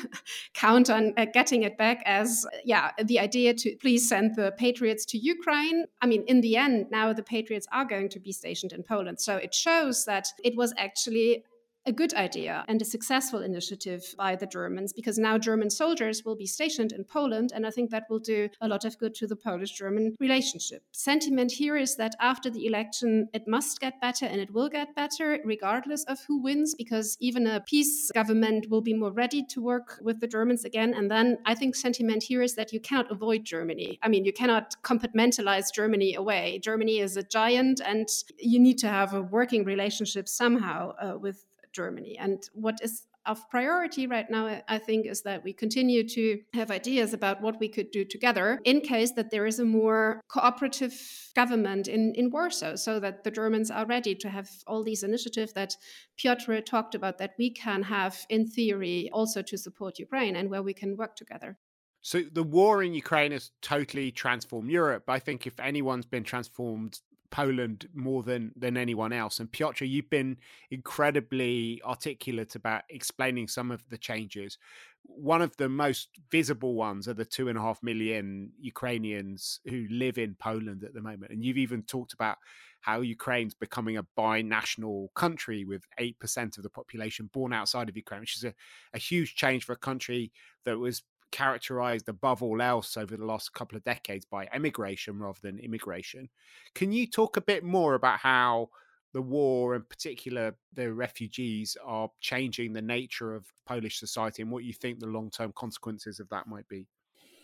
count 0.54 0.90
on 0.90 1.14
uh, 1.16 1.26
getting 1.34 1.64
it 1.64 1.78
back 1.78 2.04
as, 2.06 2.46
yeah, 2.66 2.92
the 3.02 3.18
idea 3.18 3.54
to 3.54 3.78
please 3.78 4.10
send 4.10 4.36
the 4.36 4.52
Patriots 4.58 5.06
to 5.06 5.18
Ukraine. 5.18 5.86
I 6.02 6.08
mean, 6.08 6.26
in 6.28 6.42
the 6.42 6.58
end, 6.58 6.88
now 6.92 7.14
the 7.14 7.24
Patriots 7.24 7.68
are 7.72 7.86
going 7.86 8.10
to 8.10 8.20
be 8.20 8.34
stationed 8.34 8.74
in 8.74 8.84
Poland. 8.84 9.22
So 9.22 9.38
it 9.38 9.56
shows 9.56 10.04
that 10.04 10.28
it 10.44 10.58
was 10.58 10.74
actually 10.78 11.46
a 11.88 11.92
good 11.92 12.14
idea 12.14 12.66
and 12.68 12.82
a 12.82 12.86
successful 12.86 13.42
initiative 13.42 14.04
by 14.18 14.36
the 14.36 14.46
Germans 14.46 14.92
because 14.92 15.18
now 15.18 15.38
German 15.38 15.70
soldiers 15.70 16.24
will 16.26 16.36
be 16.36 16.46
stationed 16.46 16.92
in 16.92 17.06
Poland, 17.06 17.52
and 17.56 17.66
I 17.66 17.72
think 17.72 17.90
that 17.92 18.04
will 18.10 18.20
do 18.20 18.50
a 18.60 18.68
lot 18.68 18.84
of 18.84 18.98
good 18.98 19.16
to 19.16 19.28
the 19.28 19.38
Polish 19.38 19.72
German 19.72 20.16
relationship. 20.20 20.84
Sentiment 20.92 21.52
here 21.54 21.78
is 21.78 21.96
that 21.96 22.14
after 22.20 22.50
the 22.50 22.66
election, 22.66 23.30
it 23.34 23.48
must 23.48 23.80
get 23.80 24.02
better 24.02 24.26
and 24.26 24.42
it 24.42 24.54
will 24.54 24.70
get 24.70 24.96
better 24.96 25.40
regardless 25.46 26.04
of 26.06 26.20
who 26.28 26.42
wins 26.42 26.76
because 26.76 27.16
even 27.22 27.48
a 27.48 27.62
PiS 27.62 28.12
government 28.14 28.70
will 28.70 28.82
be 28.82 28.94
more 28.94 29.12
ready 29.12 29.42
to 29.44 29.62
work 29.62 30.00
with 30.02 30.20
the 30.20 30.28
Germans 30.28 30.66
again. 30.66 30.94
And 30.94 31.10
then 31.10 31.38
I 31.46 31.56
think 31.56 31.76
sentiment 31.76 32.24
here 32.24 32.42
is 32.42 32.56
that 32.56 32.74
you 32.74 32.82
cannot 32.82 33.12
avoid 33.12 33.46
Germany. 33.46 33.98
I 34.04 34.10
mean, 34.10 34.26
you 34.26 34.34
cannot 34.34 34.76
compartmentalize 34.84 35.74
Germany 35.74 36.16
away. 36.16 36.60
Germany 36.62 37.00
is 37.00 37.16
a 37.16 37.24
giant, 37.24 37.80
and 37.86 38.08
you 38.40 38.60
need 38.60 38.78
to 38.80 38.90
have 38.90 39.14
a 39.14 39.22
working 39.22 39.64
relationship 39.64 40.28
somehow 40.28 40.94
uh, 41.02 41.18
with 41.18 41.46
Germany. 41.82 42.14
And 42.26 42.40
what 42.66 42.78
is 42.88 42.94
of 43.28 43.50
priority 43.50 44.04
right 44.08 44.30
now, 44.38 44.44
I 44.76 44.80
think, 44.88 45.06
is 45.06 45.22
that 45.24 45.44
we 45.44 45.54
continue 45.66 46.04
to 46.18 46.24
have 46.54 46.72
ideas 46.72 47.10
about 47.14 47.42
what 47.42 47.60
we 47.60 47.70
could 47.76 47.90
do 47.92 48.04
together 48.16 48.48
in 48.64 48.80
case 48.94 49.12
that 49.18 49.30
there 49.32 49.46
is 49.52 49.60
a 49.60 49.66
more 49.66 50.22
cooperative 50.36 50.96
government 51.36 51.88
in, 51.96 52.04
in 52.16 52.32
Warsaw, 52.32 52.76
so 52.88 52.94
that 53.04 53.24
the 53.26 53.32
Germans 53.40 53.70
are 53.70 53.86
ready 53.86 54.16
to 54.24 54.30
have 54.30 54.50
all 54.66 54.82
these 54.84 55.04
initiatives 55.04 55.54
that 55.54 55.76
Piotr 56.18 56.60
talked 56.62 56.96
about 56.96 57.18
that 57.18 57.34
we 57.38 57.50
can 57.66 57.84
have 57.84 58.14
in 58.30 58.48
theory 58.48 59.10
also 59.12 59.42
to 59.42 59.58
support 59.58 60.00
Ukraine 60.08 60.36
and 60.38 60.50
where 60.50 60.64
we 60.64 60.74
can 60.82 60.98
work 61.02 61.14
together. 61.16 61.58
So 62.02 62.22
the 62.40 62.50
war 62.60 62.76
in 62.84 62.94
Ukraine 62.94 63.34
has 63.34 63.52
totally 63.62 64.12
transformed 64.12 64.72
Europe. 64.72 65.06
I 65.10 65.20
think 65.20 65.46
if 65.46 65.60
anyone's 65.60 66.06
been 66.06 66.24
transformed 66.24 67.02
Poland 67.30 67.88
more 67.94 68.24
than 68.24 68.52
than 68.56 68.78
anyone 68.78 69.14
else. 69.14 69.40
And 69.40 69.52
Piotr, 69.52 69.86
you've 69.86 70.10
been 70.10 70.38
incredibly 70.72 71.82
articulate 71.84 72.56
about 72.56 72.84
explaining 72.90 73.48
some 73.48 73.72
of 73.72 73.88
the 73.90 73.98
changes. 73.98 74.58
One 75.04 75.42
of 75.42 75.56
the 75.58 75.70
most 75.70 76.10
visible 76.32 76.76
ones 76.76 77.08
are 77.08 77.14
the 77.14 77.26
two 77.26 77.48
and 77.48 77.58
a 77.58 77.62
half 77.62 77.82
million 77.82 78.52
Ukrainians 78.60 79.60
who 79.66 79.88
live 79.90 80.18
in 80.18 80.36
Poland 80.36 80.84
at 80.84 80.94
the 80.94 81.02
moment. 81.02 81.32
And 81.32 81.44
you've 81.44 81.58
even 81.58 81.84
talked 81.84 82.14
about 82.14 82.38
how 82.82 83.02
Ukraine's 83.02 83.54
becoming 83.54 83.98
a 83.98 84.06
binational 84.18 85.08
country 85.14 85.66
with 85.66 85.84
8% 86.00 86.58
of 86.58 86.64
the 86.64 86.70
population 86.70 87.30
born 87.34 87.54
outside 87.54 87.90
of 87.90 87.98
Ukraine, 87.98 88.22
which 88.22 88.38
is 88.38 88.44
a, 88.44 88.54
a 88.94 88.98
huge 88.98 89.36
change 89.36 89.66
for 89.66 89.74
a 89.74 89.78
country 89.78 90.32
that 90.66 90.78
was 90.78 91.04
characterized 91.32 92.10
above 92.10 92.42
all 92.42 92.62
else 92.62 92.98
over 92.98 93.16
the 93.16 93.26
last 93.26 93.54
couple 93.54 93.78
of 93.78 93.84
decades 93.84 94.26
by 94.26 94.48
emigration 94.54 95.20
rather 95.20 95.40
than 95.42 95.60
immigration. 95.60 96.30
Can 96.74 96.92
you 96.92 97.08
talk 97.08 97.38
a 97.38 97.42
bit 97.42 97.64
more 97.64 97.96
about 97.96 98.20
how 98.20 98.70
the 99.14 99.22
war, 99.22 99.76
in 99.76 99.84
particular 99.84 100.56
the 100.74 100.94
refugees, 100.94 101.78
are 101.84 102.10
changing 102.20 102.74
the 102.74 102.82
nature 102.82 103.34
of 103.34 103.46
Polish 103.66 104.00
society 104.00 104.42
and 104.42 104.52
what 104.52 104.64
you 104.64 104.74
think 104.74 105.00
the 105.00 105.08
long 105.08 105.30
term 105.30 105.52
consequences 105.56 106.20
of 106.20 106.30
that 106.30 106.48
might 106.48 106.68
be? 106.68 106.88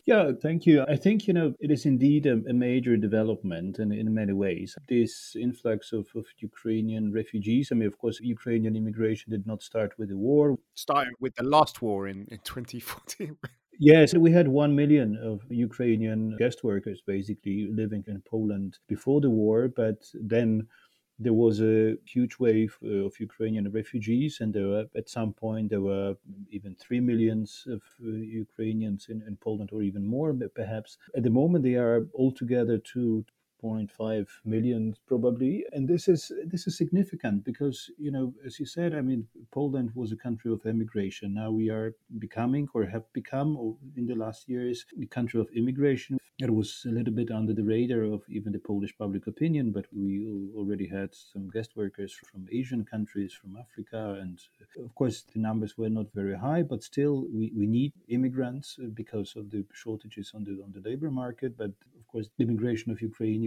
Yeah, 0.06 0.32
thank 0.42 0.66
you. 0.66 0.84
I 0.88 0.98
think, 0.98 1.28
you 1.28 1.34
know, 1.34 1.54
it 1.62 1.72
is 1.72 1.86
indeed 1.86 2.26
a, 2.26 2.34
a 2.50 2.54
major 2.54 2.98
development 2.98 3.80
in, 3.80 3.94
in 3.94 4.14
many 4.14 4.34
ways. 4.34 4.76
This 4.90 5.34
influx 5.36 5.94
of, 5.94 6.08
of 6.14 6.26
Ukrainian 6.40 7.14
refugees, 7.14 7.70
I 7.72 7.76
mean, 7.76 7.88
of 7.88 7.98
course, 7.98 8.20
Ukrainian 8.20 8.76
immigration 8.76 9.32
did 9.32 9.48
not 9.48 9.64
start 9.64 9.94
with 9.98 10.10
the 10.10 10.18
war. 10.18 10.58
Started 10.76 11.14
with 11.22 11.36
the 11.36 11.44
last 11.44 11.82
war 11.82 12.10
in, 12.10 12.28
in 12.30 12.40
2014. 12.40 13.38
Yes, 13.80 14.14
we 14.16 14.32
had 14.32 14.48
1 14.48 14.76
million 14.76 15.16
of 15.18 15.42
Ukrainian 15.52 16.36
guest 16.38 16.64
workers 16.64 17.02
basically 17.06 17.68
living 17.68 18.04
in 18.08 18.22
Poland 18.22 18.80
before 18.88 19.20
the 19.22 19.30
war, 19.30 19.68
but 19.68 20.10
then 20.14 20.68
there 21.20 21.34
was 21.34 21.62
a 21.62 21.98
huge 22.06 22.40
wave 22.40 22.78
uh, 22.84 23.06
of 23.08 23.20
Ukrainian 23.20 23.72
refugees, 23.72 24.40
and 24.42 24.54
there 24.54 24.68
were, 24.68 24.86
at 24.96 25.10
some 25.10 25.34
point 25.34 25.70
there 25.70 25.82
were 25.82 26.16
even 26.50 26.76
three 26.76 27.00
millions 27.00 27.66
of 27.68 27.82
uh, 28.04 28.10
Ukrainians 28.46 29.08
in, 29.10 29.22
in 29.28 29.36
Poland, 29.38 29.70
or 29.74 29.82
even 29.84 30.06
more, 30.06 30.34
perhaps. 30.62 30.98
At 31.16 31.24
the 31.24 31.30
moment, 31.42 31.64
they 31.64 31.76
are 31.76 32.08
altogether 32.14 32.78
two 32.80 33.26
0.5 33.64 34.28
million 34.46 34.96
probably. 35.08 35.66
And 35.72 35.88
this 35.88 36.08
is 36.08 36.32
this 36.46 36.68
is 36.68 36.78
significant 36.78 37.44
because 37.44 37.90
you 37.98 38.12
know 38.12 38.34
as 38.46 38.60
you 38.60 38.66
said 38.66 38.94
i 38.94 39.02
mean 39.02 39.28
poland 39.52 39.92
was 39.96 40.12
a 40.12 40.16
country 40.28 40.52
of 40.52 40.66
emigration. 40.66 41.34
Now 41.34 41.52
we 41.52 41.70
are 41.70 41.96
becoming 42.20 42.68
or 42.74 42.86
have 42.86 43.06
become 43.14 43.50
in 43.96 44.06
the 44.08 44.16
last 44.16 44.50
years 44.50 44.86
a 45.02 45.06
country 45.06 45.40
of 45.40 45.48
immigration. 45.56 46.18
It 46.40 46.54
was 46.54 46.84
a 46.88 46.92
little 46.98 47.14
bit 47.14 47.30
under 47.32 47.54
the 47.54 47.64
radar 47.64 48.04
of 48.04 48.22
even 48.28 48.52
the 48.52 48.60
polish 48.60 48.94
public 48.98 49.28
opinion 49.28 49.72
but 49.72 49.86
we 49.94 50.12
already 50.58 50.88
had 50.88 51.10
some 51.14 51.50
guest 51.50 51.72
workers 51.76 52.12
from 52.14 52.48
asian 52.52 52.84
countries 52.84 53.32
from 53.34 53.56
africa 53.56 54.18
and 54.20 54.40
of 54.84 54.94
course 54.96 55.24
the 55.32 55.40
numbers 55.40 55.78
were 55.78 55.90
not 55.90 56.08
very 56.14 56.38
high 56.38 56.64
but 56.64 56.84
still 56.84 57.28
we, 57.32 57.52
we 57.56 57.68
need 57.68 57.94
immigrants 58.10 58.80
because 58.94 59.36
of 59.36 59.52
the 59.52 59.64
shortages 59.74 60.32
on 60.36 60.44
the 60.44 60.62
on 60.64 60.72
the 60.72 60.88
labor 60.88 61.12
market. 61.12 61.58
But 61.58 61.72
of 62.00 62.08
course 62.08 62.30
the 62.38 62.44
immigration 62.44 62.92
of 62.92 63.02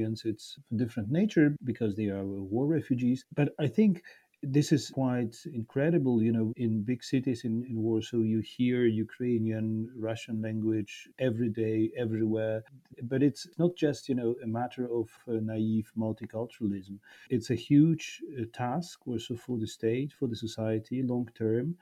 ukrainians 0.06 0.24
it's 0.24 0.58
a 0.72 0.76
different 0.76 1.10
nature 1.10 1.56
because 1.64 1.94
they 1.96 2.08
are 2.08 2.24
war 2.24 2.66
refugees. 2.66 3.24
But 3.34 3.48
I 3.58 3.68
think 3.68 4.02
this 4.42 4.70
is 4.72 4.90
quite 4.90 5.34
incredible. 5.60 6.22
You 6.22 6.32
know, 6.32 6.52
in 6.56 6.84
big 6.84 7.02
cities 7.02 7.44
in, 7.44 7.64
in 7.70 7.76
Warsaw, 7.86 8.22
you 8.34 8.40
hear 8.56 8.78
Ukrainian, 8.86 9.68
Russian 10.08 10.36
language 10.42 11.08
every 11.18 11.50
day, 11.64 11.90
everywhere. 12.04 12.62
But 13.02 13.22
it's 13.22 13.44
not 13.58 13.72
just, 13.76 14.08
you 14.08 14.14
know, 14.14 14.34
a 14.42 14.46
matter 14.46 14.84
of 15.00 15.08
uh, 15.28 15.32
naive 15.52 15.88
multiculturalism. 16.04 16.96
It's 17.30 17.50
a 17.50 17.54
huge 17.70 18.04
uh, 18.38 18.44
task 18.52 18.96
also 19.06 19.34
for 19.44 19.56
the 19.58 19.70
state, 19.78 20.12
for 20.18 20.28
the 20.28 20.36
society, 20.46 21.02
long 21.02 21.28
term 21.42 21.76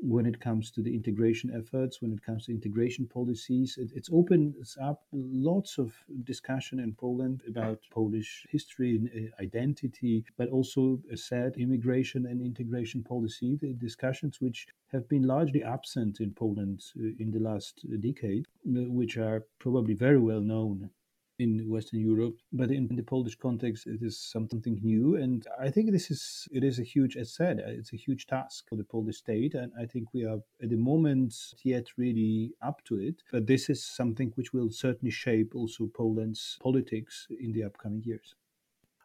when 0.00 0.26
it 0.26 0.40
comes 0.40 0.70
to 0.70 0.82
the 0.82 0.94
integration 0.94 1.50
efforts, 1.54 2.00
when 2.00 2.12
it 2.12 2.22
comes 2.22 2.46
to 2.46 2.52
integration 2.52 3.06
policies. 3.06 3.78
It, 3.78 3.90
it's 3.94 4.10
opens 4.12 4.76
up 4.80 5.02
lots 5.12 5.78
of 5.78 5.94
discussion 6.24 6.80
in 6.80 6.94
Poland 6.94 7.42
about 7.48 7.80
Polish 7.90 8.46
history 8.50 8.96
and 8.96 9.08
uh, 9.08 9.42
identity, 9.42 10.24
but 10.36 10.48
also, 10.50 11.00
a 11.12 11.16
said, 11.16 11.56
immigration 11.56 12.26
and 12.26 12.40
integration 12.40 13.02
policy, 13.02 13.56
the 13.56 13.72
discussions 13.74 14.40
which 14.40 14.66
have 14.92 15.08
been 15.08 15.22
largely 15.22 15.62
absent 15.62 16.20
in 16.20 16.32
Poland 16.32 16.84
uh, 16.98 17.02
in 17.18 17.30
the 17.30 17.40
last 17.40 17.84
decade, 18.00 18.46
uh, 18.66 18.82
which 18.88 19.16
are 19.16 19.44
probably 19.58 19.94
very 19.94 20.18
well 20.18 20.40
known 20.40 20.90
in 21.38 21.68
Western 21.68 22.00
Europe. 22.00 22.36
But 22.52 22.70
in 22.70 22.88
the 22.94 23.02
Polish 23.02 23.36
context, 23.36 23.86
it 23.86 24.02
is 24.02 24.18
something 24.18 24.78
new, 24.82 25.16
and 25.16 25.46
I 25.60 25.70
think 25.70 25.90
this 25.90 26.10
is 26.10 26.48
it 26.50 26.64
is 26.64 26.78
a 26.78 26.82
huge, 26.82 27.16
as 27.16 27.34
said, 27.34 27.58
it's 27.58 27.92
a 27.92 27.96
huge 27.96 28.26
task 28.26 28.68
for 28.68 28.76
the 28.76 28.84
Polish 28.84 29.18
state, 29.18 29.54
and 29.54 29.72
I 29.80 29.86
think 29.86 30.12
we 30.12 30.24
are 30.24 30.38
at 30.62 30.70
the 30.70 30.76
moment 30.76 31.34
yet 31.62 31.86
really 31.96 32.52
up 32.62 32.84
to 32.84 32.96
it. 32.96 33.22
But 33.32 33.46
this 33.46 33.70
is 33.70 33.84
something 33.84 34.32
which 34.34 34.52
will 34.52 34.70
certainly 34.70 35.10
shape 35.10 35.54
also 35.54 35.86
Poland's 35.86 36.58
politics 36.62 37.26
in 37.40 37.52
the 37.52 37.64
upcoming 37.64 38.02
years. 38.04 38.34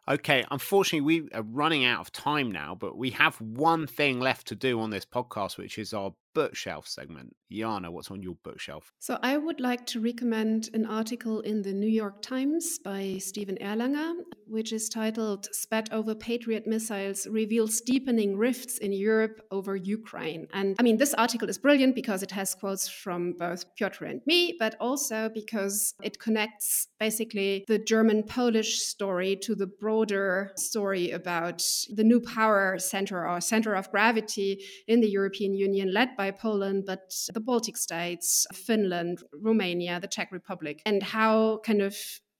Okay, 0.06 0.44
unfortunately, 0.50 1.00
we 1.00 1.30
are 1.32 1.42
running 1.42 1.86
out 1.86 2.00
of 2.00 2.12
time 2.12 2.52
now, 2.52 2.74
but 2.74 2.94
we 2.94 3.10
have 3.10 3.40
one 3.40 3.86
thing 3.86 4.20
left 4.20 4.46
to 4.48 4.54
do 4.54 4.78
on 4.78 4.90
this 4.90 5.06
podcast, 5.06 5.56
which 5.56 5.78
is 5.78 5.94
our 5.94 6.12
bookshelf 6.34 6.86
segment. 6.86 7.34
Jana, 7.50 7.90
what's 7.90 8.10
on 8.10 8.22
your 8.22 8.36
bookshelf? 8.42 8.92
So, 8.98 9.18
I 9.22 9.36
would 9.36 9.60
like 9.60 9.86
to 9.86 10.00
recommend 10.00 10.70
an 10.74 10.84
article 10.84 11.40
in 11.40 11.62
the 11.62 11.72
New 11.72 11.88
York 11.88 12.20
Times 12.20 12.78
by 12.78 13.16
Stephen 13.18 13.56
Erlanger, 13.60 14.14
which 14.46 14.72
is 14.72 14.88
titled 14.88 15.46
Spat 15.52 15.92
Over 15.92 16.14
Patriot 16.14 16.66
Missiles 16.66 17.26
Reveals 17.26 17.80
Deepening 17.80 18.36
Rifts 18.36 18.78
in 18.78 18.92
Europe 18.92 19.40
Over 19.50 19.76
Ukraine. 19.76 20.48
And 20.52 20.76
I 20.78 20.82
mean, 20.82 20.96
this 20.96 21.14
article 21.14 21.48
is 21.48 21.58
brilliant 21.58 21.94
because 21.94 22.22
it 22.22 22.32
has 22.32 22.54
quotes 22.54 22.88
from 22.88 23.34
both 23.38 23.64
Piotr 23.76 24.04
and 24.04 24.20
me, 24.26 24.56
but 24.58 24.74
also 24.80 25.30
because 25.32 25.94
it 26.02 26.18
connects 26.18 26.88
basically 26.98 27.64
the 27.68 27.78
German 27.78 28.24
Polish 28.24 28.78
story 28.78 29.36
to 29.42 29.54
the 29.54 29.66
broader 29.66 30.50
story 30.56 31.10
about 31.10 31.62
the 31.94 32.04
new 32.04 32.20
power 32.20 32.78
center 32.78 33.28
or 33.28 33.40
center 33.40 33.74
of 33.74 33.90
gravity 33.90 34.64
in 34.88 35.00
the 35.00 35.08
European 35.08 35.54
Union 35.54 35.92
led 35.92 36.16
by 36.16 36.23
by 36.24 36.30
Poland, 36.30 36.84
but 36.86 37.04
the 37.34 37.40
Baltic 37.40 37.76
states, 37.76 38.46
Finland, 38.52 39.18
Romania, 39.48 40.00
the 40.00 40.08
Czech 40.08 40.32
Republic, 40.32 40.80
and 40.86 41.02
how 41.02 41.60
kind 41.66 41.82
of 41.82 41.94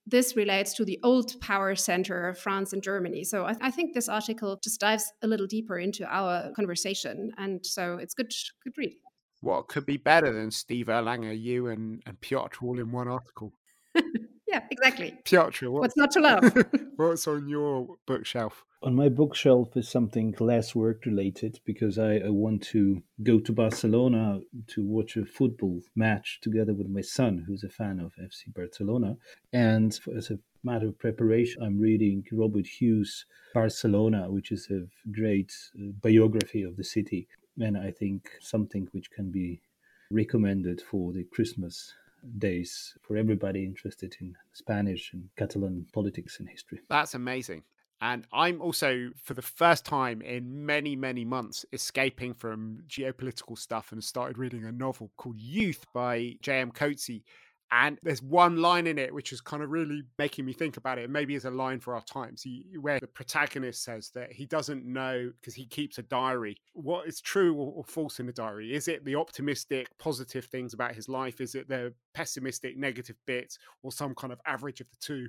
this 0.06 0.36
relates 0.36 0.74
to 0.74 0.84
the 0.84 0.98
old 1.02 1.38
power 1.40 1.74
center 1.74 2.28
of 2.28 2.38
France 2.38 2.72
and 2.74 2.82
Germany. 2.82 3.24
So 3.24 3.44
I, 3.44 3.54
I, 3.68 3.70
think 3.70 3.94
this 3.94 4.08
article 4.08 4.58
just 4.62 4.80
dives 4.80 5.12
a 5.22 5.26
little 5.26 5.46
deeper 5.46 5.78
into 5.78 6.04
our 6.06 6.52
conversation, 6.52 7.30
and 7.36 7.64
so 7.64 7.98
it's 8.02 8.14
good 8.14 8.32
good 8.62 8.76
read. 8.78 8.94
What 9.40 9.68
could 9.68 9.86
be 9.86 9.98
better 9.98 10.32
than 10.32 10.50
Steve 10.50 10.86
Erlanger, 10.86 11.38
you 11.38 11.68
and, 11.68 12.02
and 12.06 12.18
Piotr 12.20 12.64
all 12.64 12.78
in 12.78 12.90
one 12.90 13.08
article? 13.08 13.52
yeah, 14.54 14.62
exactly. 14.70 15.18
Piotr, 15.24 15.68
what's, 15.70 15.96
what's 15.96 15.96
not 15.96 16.10
to 16.12 16.20
love? 16.20 16.64
what's 16.96 17.26
on 17.26 17.48
your 17.48 17.96
bookshelf? 18.06 18.64
on 18.84 18.94
my 18.94 19.08
bookshelf 19.08 19.74
is 19.76 19.88
something 19.88 20.34
less 20.38 20.74
work 20.74 21.06
related 21.06 21.58
because 21.64 21.98
I, 21.98 22.16
I, 22.16 22.28
want 22.28 22.62
to 22.64 23.02
go 23.22 23.40
to 23.40 23.50
Barcelona 23.50 24.40
to 24.74 24.84
watch 24.84 25.16
a 25.16 25.24
football 25.24 25.80
match 25.96 26.38
together 26.42 26.74
with 26.74 26.88
my 26.88 27.00
son, 27.00 27.44
who's 27.46 27.64
a 27.64 27.70
fan 27.70 27.98
of 27.98 28.12
FC 28.22 28.52
Barcelona. 28.54 29.16
And 29.54 29.98
as 30.14 30.30
a 30.30 30.38
matter 30.62 30.88
of 30.88 30.98
preparation, 30.98 31.62
I'm 31.62 31.80
reading 31.80 32.24
Robert 32.30 32.66
Hughes' 32.66 33.24
Barcelona, 33.54 34.30
which 34.30 34.52
is 34.52 34.68
a 34.70 34.82
great 35.10 35.50
uh, 35.78 35.92
biography 36.02 36.62
of 36.62 36.76
the 36.76 36.84
city. 36.84 37.26
And 37.58 37.78
I 37.78 37.90
think 37.90 38.28
something 38.42 38.86
which 38.92 39.10
can 39.10 39.30
be 39.30 39.62
recommended 40.10 40.82
for 40.82 41.14
the 41.14 41.24
Christmas 41.24 41.94
days 42.38 42.96
for 43.02 43.16
everybody 43.16 43.64
interested 43.64 44.16
in 44.20 44.34
Spanish 44.52 45.12
and 45.12 45.28
Catalan 45.36 45.86
politics 45.92 46.38
and 46.40 46.48
history. 46.48 46.80
That's 46.88 47.14
amazing. 47.14 47.62
And 48.00 48.26
I'm 48.32 48.60
also, 48.60 49.10
for 49.22 49.34
the 49.34 49.42
first 49.42 49.86
time 49.86 50.20
in 50.20 50.66
many, 50.66 50.96
many 50.96 51.24
months, 51.24 51.64
escaping 51.72 52.34
from 52.34 52.80
geopolitical 52.86 53.56
stuff 53.56 53.92
and 53.92 54.02
started 54.02 54.36
reading 54.36 54.64
a 54.64 54.72
novel 54.72 55.10
called 55.16 55.40
Youth 55.40 55.86
by 55.94 56.36
J.M. 56.42 56.70
Coetzee. 56.72 57.22
And 57.76 57.98
there's 58.04 58.22
one 58.22 58.58
line 58.58 58.86
in 58.86 58.98
it 58.98 59.12
which 59.12 59.32
is 59.32 59.40
kind 59.40 59.60
of 59.60 59.70
really 59.70 60.04
making 60.16 60.44
me 60.44 60.52
think 60.52 60.76
about 60.76 60.96
it. 60.98 61.10
maybe 61.10 61.34
it's 61.34 61.44
a 61.44 61.50
line 61.50 61.80
for 61.80 61.96
our 61.96 62.02
times, 62.02 62.46
where 62.80 63.00
the 63.00 63.08
protagonist 63.08 63.82
says 63.82 64.10
that 64.14 64.30
he 64.30 64.46
doesn't 64.46 64.86
know 64.86 65.32
because 65.40 65.54
he 65.54 65.66
keeps 65.66 65.98
a 65.98 66.02
diary 66.02 66.56
what 66.74 67.08
is 67.08 67.20
true 67.20 67.54
or 67.54 67.82
false 67.84 68.20
in 68.20 68.26
the 68.26 68.32
diary. 68.32 68.72
Is 68.72 68.86
it 68.86 69.04
the 69.04 69.16
optimistic, 69.16 69.88
positive 69.98 70.44
things 70.44 70.72
about 70.72 70.94
his 70.94 71.08
life? 71.08 71.40
Is 71.40 71.56
it 71.56 71.68
the 71.68 71.92
pessimistic, 72.14 72.76
negative 72.76 73.16
bits, 73.26 73.58
or 73.82 73.90
some 73.90 74.14
kind 74.14 74.32
of 74.32 74.40
average 74.46 74.80
of 74.80 74.88
the 74.90 74.96
two? 75.00 75.28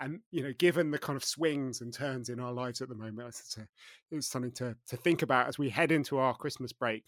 And 0.00 0.20
you 0.30 0.42
know 0.42 0.52
given 0.58 0.90
the 0.90 0.98
kind 0.98 1.16
of 1.16 1.24
swings 1.24 1.80
and 1.80 1.92
turns 1.92 2.28
in 2.28 2.38
our 2.38 2.52
lives 2.52 2.80
at 2.80 2.88
the 2.88 2.94
moment 2.94 3.28
it's, 3.28 3.56
a, 3.56 3.66
it's 4.10 4.26
something 4.26 4.52
to, 4.52 4.76
to 4.86 4.96
think 4.96 5.22
about 5.22 5.48
as 5.48 5.58
we 5.58 5.68
head 5.68 5.92
into 5.92 6.18
our 6.18 6.34
christmas 6.34 6.72
break. 6.72 7.04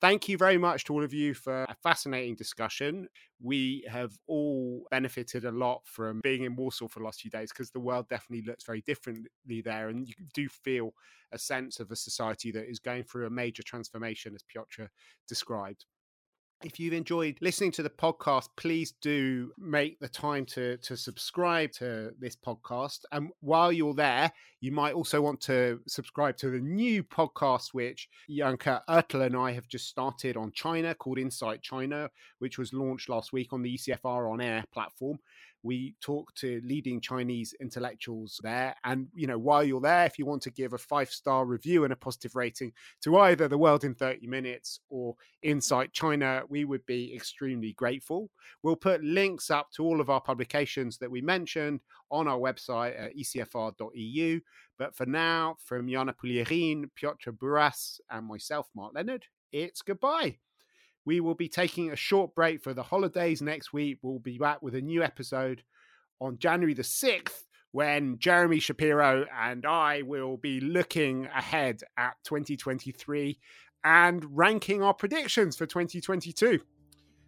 Thank 0.00 0.28
you 0.28 0.36
very 0.36 0.58
much 0.58 0.84
to 0.84 0.94
all 0.94 1.04
of 1.04 1.14
you 1.14 1.34
for 1.34 1.62
a 1.62 1.76
fascinating 1.82 2.34
discussion. 2.34 3.08
We 3.40 3.84
have 3.88 4.12
all 4.26 4.86
benefited 4.90 5.44
a 5.44 5.52
lot 5.52 5.82
from 5.84 6.20
being 6.22 6.42
in 6.42 6.56
warsaw 6.56 6.88
for 6.88 6.98
the 6.98 7.04
last 7.04 7.20
few 7.20 7.30
days 7.30 7.50
because 7.52 7.70
the 7.70 7.80
world 7.80 8.08
definitely 8.08 8.44
looks 8.46 8.64
very 8.64 8.82
differently 8.82 9.28
there 9.64 9.88
and 9.88 10.06
you 10.06 10.14
do 10.34 10.48
feel 10.48 10.92
a 11.32 11.38
sense 11.38 11.80
of 11.80 11.90
a 11.90 11.96
society 11.96 12.50
that 12.50 12.68
is 12.68 12.78
going 12.78 13.04
through 13.04 13.26
a 13.26 13.30
major 13.30 13.62
transformation 13.62 14.34
as 14.34 14.42
piotr 14.42 14.84
described 15.28 15.86
if 16.64 16.78
you've 16.78 16.92
enjoyed 16.92 17.36
listening 17.40 17.72
to 17.72 17.82
the 17.82 17.90
podcast, 17.90 18.48
please 18.56 18.92
do 19.00 19.52
make 19.58 19.98
the 20.00 20.08
time 20.08 20.44
to 20.46 20.76
to 20.78 20.96
subscribe 20.96 21.72
to 21.72 22.12
this 22.18 22.36
podcast. 22.36 23.00
And 23.10 23.30
while 23.40 23.72
you're 23.72 23.94
there, 23.94 24.32
you 24.60 24.72
might 24.72 24.94
also 24.94 25.20
want 25.20 25.40
to 25.42 25.80
subscribe 25.86 26.36
to 26.38 26.50
the 26.50 26.60
new 26.60 27.02
podcast 27.02 27.68
which 27.72 28.08
Janka 28.30 28.82
Oertel 28.88 29.26
and 29.26 29.36
I 29.36 29.52
have 29.52 29.68
just 29.68 29.88
started 29.88 30.36
on 30.36 30.52
China 30.52 30.94
called 30.94 31.18
Insight 31.18 31.62
China, 31.62 32.10
which 32.38 32.58
was 32.58 32.72
launched 32.72 33.08
last 33.08 33.32
week 33.32 33.52
on 33.52 33.62
the 33.62 33.74
ECFR 33.74 34.30
on 34.30 34.40
air 34.40 34.64
platform. 34.72 35.18
We 35.62 35.94
talk 36.00 36.34
to 36.36 36.60
leading 36.64 37.00
Chinese 37.00 37.54
intellectuals 37.60 38.40
there. 38.42 38.74
And, 38.84 39.08
you 39.14 39.26
know, 39.26 39.38
while 39.38 39.62
you're 39.62 39.80
there, 39.80 40.04
if 40.04 40.18
you 40.18 40.26
want 40.26 40.42
to 40.42 40.50
give 40.50 40.72
a 40.72 40.78
five 40.78 41.10
star 41.10 41.44
review 41.44 41.84
and 41.84 41.92
a 41.92 41.96
positive 41.96 42.34
rating 42.34 42.72
to 43.02 43.18
either 43.18 43.48
The 43.48 43.58
World 43.58 43.84
in 43.84 43.94
30 43.94 44.26
Minutes 44.26 44.80
or 44.90 45.14
Insight 45.42 45.92
China, 45.92 46.42
we 46.48 46.64
would 46.64 46.84
be 46.86 47.14
extremely 47.14 47.72
grateful. 47.74 48.30
We'll 48.62 48.76
put 48.76 49.04
links 49.04 49.50
up 49.50 49.70
to 49.76 49.84
all 49.84 50.00
of 50.00 50.10
our 50.10 50.20
publications 50.20 50.98
that 50.98 51.10
we 51.10 51.20
mentioned 51.20 51.80
on 52.10 52.28
our 52.28 52.38
website 52.38 53.00
at 53.00 53.16
ecfr.eu. 53.16 54.40
But 54.78 54.96
for 54.96 55.06
now, 55.06 55.56
from 55.64 55.88
Jana 55.88 56.14
Puglierin, 56.14 56.90
Piotr 56.96 57.30
Buras, 57.30 58.00
and 58.10 58.26
myself, 58.26 58.68
Mark 58.74 58.94
Leonard, 58.94 59.26
it's 59.52 59.82
goodbye. 59.82 60.38
We 61.04 61.20
will 61.20 61.34
be 61.34 61.48
taking 61.48 61.90
a 61.90 61.96
short 61.96 62.34
break 62.34 62.62
for 62.62 62.74
the 62.74 62.82
holidays 62.82 63.42
next 63.42 63.72
week. 63.72 63.98
We'll 64.02 64.18
be 64.18 64.38
back 64.38 64.62
with 64.62 64.74
a 64.74 64.80
new 64.80 65.02
episode 65.02 65.62
on 66.20 66.38
January 66.38 66.74
the 66.74 66.82
6th 66.82 67.44
when 67.72 68.18
Jeremy 68.18 68.60
Shapiro 68.60 69.26
and 69.36 69.66
I 69.66 70.02
will 70.02 70.36
be 70.36 70.60
looking 70.60 71.26
ahead 71.34 71.82
at 71.96 72.14
2023 72.24 73.38
and 73.84 74.24
ranking 74.36 74.82
our 74.82 74.94
predictions 74.94 75.56
for 75.56 75.66
2022. 75.66 76.60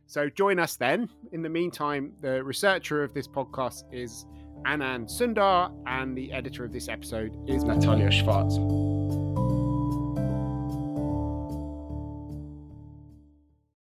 So 0.07 0.29
join 0.29 0.59
us 0.59 0.77
then. 0.77 1.09
In 1.33 1.43
the 1.43 1.49
meantime, 1.49 2.13
the 2.21 2.45
researcher 2.45 3.03
of 3.03 3.15
this 3.15 3.27
podcast 3.27 3.85
is 3.93 4.27
Anand 4.67 5.11
Sundar, 5.11 5.75
and 5.87 6.17
the 6.17 6.33
editor 6.33 6.65
of 6.65 6.73
this 6.73 6.89
episode 6.89 7.37
is 7.49 7.65
Natalia 7.65 8.11
Schwartz. 8.11 8.59